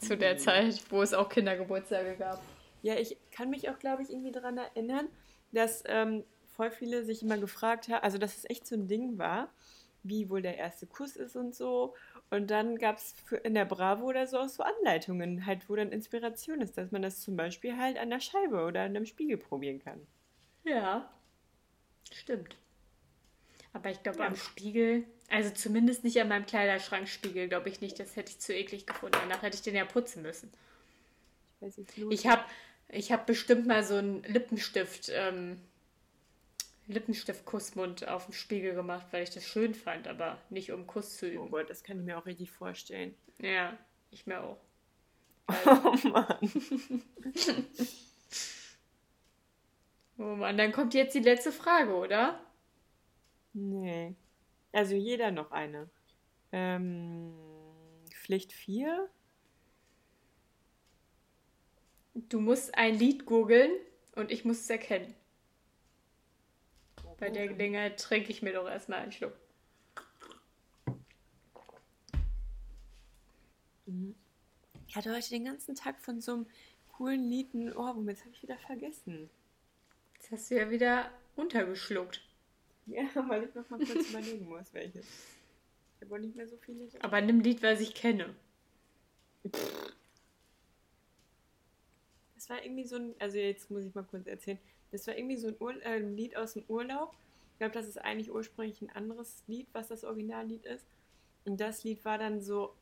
Zu 0.00 0.16
der 0.16 0.38
Zeit, 0.38 0.82
wo 0.90 1.02
es 1.02 1.12
auch 1.14 1.28
Kindergeburtstage 1.28 2.16
gab. 2.16 2.42
Ja, 2.82 2.94
ich 2.94 3.16
kann 3.30 3.50
mich 3.50 3.68
auch, 3.68 3.78
glaube 3.78 4.02
ich, 4.02 4.10
irgendwie 4.10 4.32
daran 4.32 4.56
erinnern, 4.58 5.08
dass 5.52 5.82
ähm, 5.86 6.24
voll 6.56 6.70
viele 6.70 7.04
sich 7.04 7.22
immer 7.22 7.38
gefragt 7.38 7.88
haben, 7.88 8.02
also 8.02 8.18
dass 8.18 8.36
es 8.36 8.48
echt 8.48 8.66
so 8.66 8.74
ein 8.74 8.88
Ding 8.88 9.18
war, 9.18 9.52
wie 10.02 10.30
wohl 10.30 10.40
der 10.40 10.56
erste 10.56 10.86
Kuss 10.86 11.16
ist 11.16 11.36
und 11.36 11.54
so. 11.54 11.94
Und 12.30 12.50
dann 12.50 12.76
gab 12.76 12.96
es 12.96 13.14
in 13.44 13.54
der 13.54 13.66
Bravo 13.66 14.06
oder 14.06 14.26
so 14.26 14.38
auch 14.38 14.48
so 14.48 14.62
Anleitungen, 14.62 15.44
halt, 15.44 15.68
wo 15.68 15.76
dann 15.76 15.92
Inspiration 15.92 16.60
ist, 16.62 16.78
dass 16.78 16.90
man 16.90 17.02
das 17.02 17.20
zum 17.20 17.36
Beispiel 17.36 17.76
halt 17.76 17.98
an 17.98 18.08
der 18.10 18.20
Scheibe 18.20 18.64
oder 18.64 18.80
an 18.82 18.96
einem 18.96 19.06
Spiegel 19.06 19.36
probieren 19.36 19.78
kann. 19.78 20.06
Ja. 20.64 21.10
Stimmt. 22.10 22.56
Aber 23.72 23.90
ich 23.90 24.02
glaube, 24.02 24.18
Ja. 24.18 24.26
am 24.26 24.36
Spiegel, 24.36 25.04
also 25.30 25.50
zumindest 25.50 26.04
nicht 26.04 26.20
an 26.20 26.28
meinem 26.28 26.46
Kleiderschrankspiegel, 26.46 27.48
glaube 27.48 27.68
ich 27.68 27.80
nicht. 27.80 27.98
Das 27.98 28.16
hätte 28.16 28.32
ich 28.32 28.40
zu 28.40 28.54
eklig 28.54 28.86
gefunden. 28.86 29.16
Danach 29.20 29.42
hätte 29.42 29.56
ich 29.56 29.62
den 29.62 29.74
ja 29.76 29.84
putzen 29.84 30.22
müssen. 30.22 30.52
Ich 31.56 31.66
weiß 31.66 31.78
nicht, 31.78 31.96
Ich 32.10 32.26
habe 32.26 32.44
ich 32.88 33.12
hab 33.12 33.26
bestimmt 33.26 33.66
mal 33.66 33.84
so 33.84 33.96
einen 33.96 34.22
Lippenstift, 34.24 35.10
ähm, 35.14 35.60
Lippenstift-Kussmund 36.88 38.08
auf 38.08 38.24
dem 38.26 38.34
Spiegel 38.34 38.74
gemacht, 38.74 39.06
weil 39.12 39.22
ich 39.22 39.30
das 39.30 39.44
schön 39.46 39.74
fand, 39.74 40.08
aber 40.08 40.40
nicht 40.50 40.72
um 40.72 40.86
Kuss 40.86 41.16
zu 41.18 41.26
Oh 41.36 41.46
üben. 41.46 41.50
Gott, 41.50 41.70
das 41.70 41.84
kann 41.84 41.98
ich 42.00 42.04
mir 42.04 42.18
auch 42.18 42.26
richtig 42.26 42.50
vorstellen. 42.50 43.14
Ja, 43.38 43.76
ich 44.10 44.26
mir 44.26 44.42
auch. 44.42 44.58
Oh 45.66 46.08
Mann. 46.08 46.38
Oh 50.18 50.36
Mann, 50.36 50.56
dann 50.56 50.70
kommt 50.72 50.94
jetzt 50.94 51.14
die 51.14 51.20
letzte 51.20 51.50
Frage, 51.52 51.94
oder? 51.94 52.40
Nee. 53.54 54.16
Also 54.72 54.94
jeder 54.94 55.30
noch 55.30 55.50
eine. 55.50 55.88
Ähm, 56.52 57.32
Pflicht 58.10 58.52
4? 58.52 59.08
Du 62.14 62.40
musst 62.40 62.76
ein 62.76 62.98
Lied 62.98 63.26
googeln 63.26 63.70
und 64.14 64.30
ich 64.30 64.44
muss 64.44 64.60
es 64.60 64.70
erkennen. 64.70 65.14
Bei 67.18 67.30
der 67.30 67.48
Gelegenheit 67.48 68.00
trinke 68.00 68.30
ich 68.30 68.42
mir 68.42 68.52
doch 68.52 68.68
erstmal 68.68 69.00
einen 69.00 69.12
Schluck. 69.12 69.36
Ich 74.86 74.96
hatte 74.96 75.14
heute 75.14 75.30
den 75.30 75.44
ganzen 75.44 75.74
Tag 75.74 76.00
von 76.00 76.20
so 76.20 76.32
einem 76.32 76.46
coolen 76.92 77.28
Lied 77.28 77.54
ein 77.54 77.76
Ohrwurm. 77.76 78.08
Jetzt 78.08 78.22
habe 78.24 78.34
ich 78.34 78.42
wieder 78.42 78.58
vergessen. 78.58 79.30
Jetzt 80.14 80.30
hast 80.30 80.50
du 80.50 80.56
ja 80.56 80.70
wieder 80.70 81.10
untergeschluckt. 81.36 82.22
Ja, 82.86 83.04
weil 83.28 83.44
ich 83.44 83.54
noch 83.54 83.68
mal 83.70 83.78
kurz 83.78 84.10
überlegen 84.10 84.48
muss, 84.48 84.72
welches. 84.72 85.06
Ich 86.00 86.10
habe 86.10 86.20
nicht 86.20 86.34
mehr 86.34 86.48
so 86.48 86.56
viele. 86.56 86.84
Lieder. 86.84 87.04
Aber 87.04 87.20
nimm 87.20 87.38
ein 87.38 87.44
Lied, 87.44 87.62
was 87.62 87.80
ich 87.80 87.94
kenne. 87.94 88.34
Das 92.34 92.48
war 92.48 92.64
irgendwie 92.64 92.84
so 92.84 92.96
ein, 92.96 93.14
also 93.18 93.36
jetzt 93.36 93.70
muss 93.70 93.84
ich 93.84 93.94
mal 93.94 94.04
kurz 94.04 94.26
erzählen. 94.26 94.58
Das 94.92 95.06
war 95.06 95.16
irgendwie 95.16 95.36
so 95.36 95.48
ein, 95.48 95.56
Ur, 95.60 95.74
äh, 95.84 95.96
ein 95.96 96.16
Lied 96.16 96.36
aus 96.36 96.54
dem 96.54 96.64
Urlaub. 96.68 97.14
Ich 97.52 97.58
glaube, 97.58 97.74
das 97.74 97.86
ist 97.86 97.98
eigentlich 97.98 98.32
ursprünglich 98.32 98.80
ein 98.80 98.90
anderes 98.90 99.42
Lied, 99.46 99.68
was 99.72 99.88
das 99.88 100.04
Originallied 100.04 100.64
ist. 100.64 100.86
Und 101.44 101.60
das 101.60 101.84
Lied 101.84 102.04
war 102.04 102.18
dann 102.18 102.40
so 102.40 102.74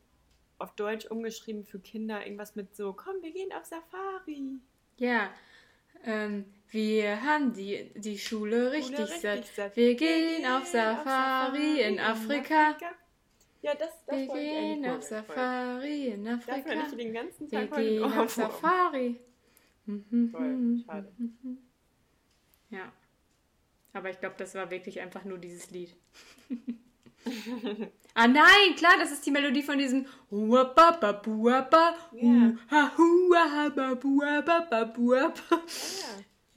auf 0.57 0.73
Deutsch 0.75 1.05
umgeschrieben 1.05 1.65
für 1.65 1.79
Kinder. 1.79 2.25
Irgendwas 2.25 2.55
mit 2.55 2.75
so, 2.75 2.93
komm, 2.93 3.21
wir 3.21 3.31
gehen 3.31 3.51
auf 3.51 3.65
Safari. 3.65 4.59
Ja, 4.97 5.31
ähm, 6.03 6.45
wir 6.71 7.21
haben 7.23 7.53
die, 7.53 7.91
die 7.95 8.17
Schule 8.17 8.71
richtig, 8.71 8.99
richtig 8.99 9.21
satt. 9.21 9.45
satt. 9.55 9.75
Wir 9.75 9.95
gehen 9.95 10.45
auf 10.45 10.65
Safari 10.65 11.81
in 11.81 11.99
Afrika. 11.99 12.75
Ja, 13.61 13.73
das, 13.73 13.89
das 14.05 14.15
Wir 14.15 14.27
gehen 14.27 14.85
auf. 14.85 15.01
Safari 15.01 16.07
in 16.07 16.27
Afrika. 16.27 16.87
ich 16.87 16.95
den 16.95 17.13
ganzen 17.13 17.51
Wir 17.51 17.59
Tag 17.61 17.71
heute 17.71 17.89
gehen 17.89 18.03
auf. 18.03 18.31
Safari. 18.31 19.19
Mhm, 19.85 20.29
Voll, 20.31 20.83
schade. 20.85 21.11
Ja. 22.69 22.91
Aber 23.93 24.11
ich 24.11 24.19
glaube, 24.19 24.35
das 24.37 24.53
war 24.53 24.69
wirklich 24.69 25.01
einfach 25.01 25.23
nur 25.25 25.39
dieses 25.39 25.71
Lied. 25.71 25.95
ah 28.13 28.27
nein, 28.27 28.75
klar, 28.77 28.93
das 28.99 29.11
ist 29.11 29.25
die 29.25 29.31
Melodie 29.31 29.63
von 29.63 29.79
diesem 29.79 30.05
Huapapapuapa, 30.29 31.95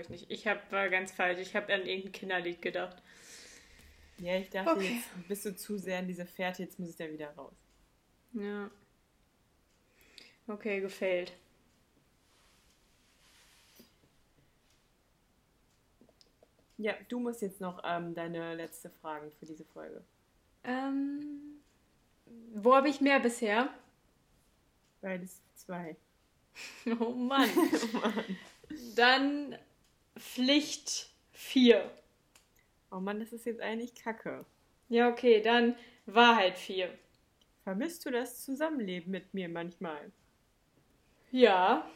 habe 0.00 0.14
ich 0.14 0.20
nicht. 0.20 0.30
Ich 0.30 0.46
hab, 0.46 0.70
war 0.72 0.88
ganz 0.88 1.12
falsch. 1.12 1.38
Ich 1.40 1.54
habe 1.54 1.72
an 1.72 1.86
irgendein 1.86 2.12
Kinderlied 2.12 2.62
gedacht. 2.62 2.96
Ja, 4.18 4.36
ich 4.36 4.50
dachte, 4.50 4.70
Okay. 4.72 4.96
jetzt 4.96 5.28
bist 5.28 5.44
du 5.46 5.56
zu 5.56 5.78
sehr 5.78 6.00
in 6.00 6.06
diese 6.08 6.26
Fährte, 6.26 6.62
jetzt 6.62 6.78
muss 6.78 6.90
ich 6.90 6.96
da 6.96 7.10
wieder 7.10 7.30
raus. 7.30 7.54
Ja. 8.34 8.70
Okay, 10.46 10.80
gefällt. 10.80 11.32
Ja, 16.76 16.94
du 17.08 17.18
musst 17.20 17.42
jetzt 17.42 17.60
noch 17.60 17.82
ähm, 17.84 18.14
deine 18.14 18.54
letzte 18.54 18.90
Fragen 18.90 19.30
für 19.38 19.46
diese 19.46 19.64
Folge. 19.64 20.02
Ähm, 20.64 21.60
wo 22.54 22.74
habe 22.74 22.88
ich 22.88 23.00
mehr 23.00 23.20
bisher? 23.20 23.68
Beides 25.00 25.40
zwei. 25.54 25.96
Oh 27.00 27.10
Mann. 27.12 27.48
Dann 28.96 29.56
Pflicht 30.20 31.10
4. 31.32 31.90
Oh 32.92 33.00
Mann, 33.00 33.20
das 33.20 33.32
ist 33.32 33.46
jetzt 33.46 33.60
eigentlich 33.60 33.94
kacke. 33.94 34.44
Ja, 34.88 35.08
okay, 35.08 35.40
dann 35.40 35.74
Wahrheit 36.06 36.58
4. 36.58 36.90
Vermisst 37.64 38.04
du 38.04 38.10
das 38.10 38.44
Zusammenleben 38.44 39.10
mit 39.10 39.32
mir 39.32 39.48
manchmal? 39.48 40.12
Ja, 41.30 41.88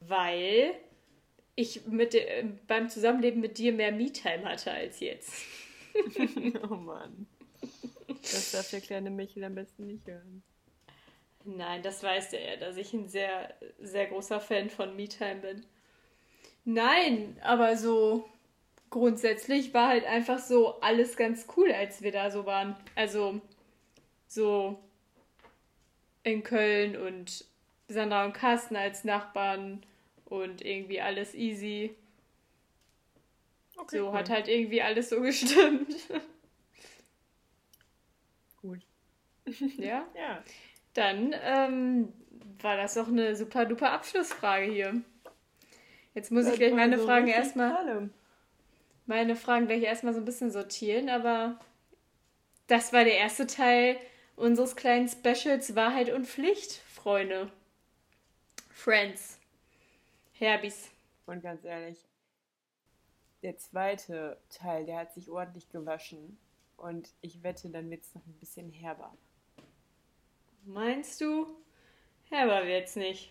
weil 0.00 0.74
ich 1.56 1.86
mit, 1.86 2.14
äh, 2.14 2.44
beim 2.66 2.88
Zusammenleben 2.88 3.40
mit 3.40 3.58
dir 3.58 3.72
mehr 3.72 3.92
Me-Time 3.92 4.44
hatte 4.44 4.70
als 4.70 5.00
jetzt. 5.00 5.32
oh 6.70 6.76
Mann. 6.76 7.26
Das 8.22 8.52
darf 8.52 8.70
der 8.70 8.80
kleine 8.80 9.10
Michel 9.10 9.44
am 9.44 9.54
besten 9.54 9.86
nicht 9.86 10.06
hören. 10.06 10.42
Nein, 11.44 11.82
das 11.82 12.02
weiß 12.02 12.32
er 12.34 12.52
ja, 12.52 12.56
dass 12.56 12.76
ich 12.76 12.92
ein 12.92 13.08
sehr, 13.08 13.54
sehr 13.80 14.06
großer 14.06 14.40
Fan 14.40 14.70
von 14.70 14.94
Me-Time 14.94 15.40
bin. 15.40 15.66
Nein, 16.64 17.36
aber 17.42 17.76
so 17.76 18.28
grundsätzlich 18.90 19.74
war 19.74 19.88
halt 19.88 20.04
einfach 20.04 20.38
so 20.38 20.80
alles 20.80 21.16
ganz 21.16 21.46
cool, 21.56 21.72
als 21.72 22.02
wir 22.02 22.12
da 22.12 22.30
so 22.30 22.46
waren. 22.46 22.76
Also 22.94 23.40
so 24.26 24.78
in 26.22 26.42
Köln 26.42 26.96
und 26.96 27.44
Sandra 27.88 28.24
und 28.24 28.34
Carsten 28.34 28.76
als 28.76 29.04
Nachbarn 29.04 29.82
und 30.26 30.64
irgendwie 30.64 31.00
alles 31.00 31.34
easy. 31.34 31.94
Okay, 33.76 33.98
so 33.98 34.08
cool. 34.08 34.12
hat 34.12 34.28
halt 34.28 34.48
irgendwie 34.48 34.82
alles 34.82 35.08
so 35.08 35.20
gestimmt. 35.22 35.94
Gut. 38.60 38.80
ja. 39.78 40.06
Ja. 40.14 40.42
Dann 40.94 41.34
ähm, 41.42 42.12
war 42.60 42.76
das 42.76 42.94
doch 42.94 43.08
eine 43.08 43.36
super 43.36 43.64
duper 43.64 43.92
Abschlussfrage 43.92 44.70
hier. 44.70 45.00
Jetzt 46.18 46.32
muss 46.32 46.48
ich 46.48 46.56
gleich 46.56 46.72
meine 46.72 46.96
Also 46.96 47.06
Fragen 47.06 47.28
erstmal 47.28 47.76
tolle. 47.76 48.10
meine 49.06 49.36
Fragen 49.36 49.68
gleich 49.68 49.84
erstmal 49.84 50.12
so 50.12 50.18
ein 50.18 50.24
bisschen 50.24 50.50
sortieren, 50.50 51.08
aber 51.08 51.60
das 52.66 52.92
war 52.92 53.04
der 53.04 53.16
erste 53.16 53.46
Teil 53.46 53.96
unseres 54.34 54.74
kleinen 54.74 55.08
Specials 55.08 55.76
Wahrheit 55.76 56.10
und 56.10 56.26
Pflicht, 56.26 56.72
Freunde. 56.72 57.52
Friends. 58.68 59.38
Herbies. 60.32 60.90
Und 61.26 61.40
ganz 61.40 61.64
ehrlich, 61.64 61.98
der 63.44 63.56
zweite 63.56 64.38
Teil, 64.50 64.86
der 64.86 64.98
hat 64.98 65.14
sich 65.14 65.28
ordentlich 65.30 65.70
gewaschen. 65.70 66.36
Und 66.76 67.10
ich 67.20 67.44
wette, 67.44 67.70
dann 67.70 67.88
wird 67.90 68.02
es 68.02 68.12
noch 68.16 68.26
ein 68.26 68.36
bisschen 68.40 68.72
herber. 68.72 69.16
Meinst 70.64 71.20
du? 71.20 71.46
Herber 72.28 72.66
wird's 72.66 72.96
nicht. 72.96 73.30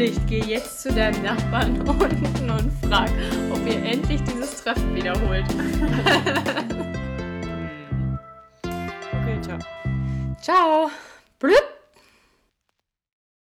Pflicht, 0.00 0.26
geh 0.28 0.40
jetzt 0.40 0.80
zu 0.80 0.90
deinem 0.90 1.22
Nachbarn 1.22 1.78
unten 1.86 2.48
und 2.50 2.72
frag, 2.88 3.10
ob 3.52 3.66
ihr 3.66 3.84
endlich 3.84 4.22
dieses 4.22 4.62
Treffen 4.62 4.94
wiederholt. 4.94 5.44
Okay, 9.22 9.38
ciao. 9.42 9.58
Ciao. 10.40 10.90
Blüpp. 11.38 11.79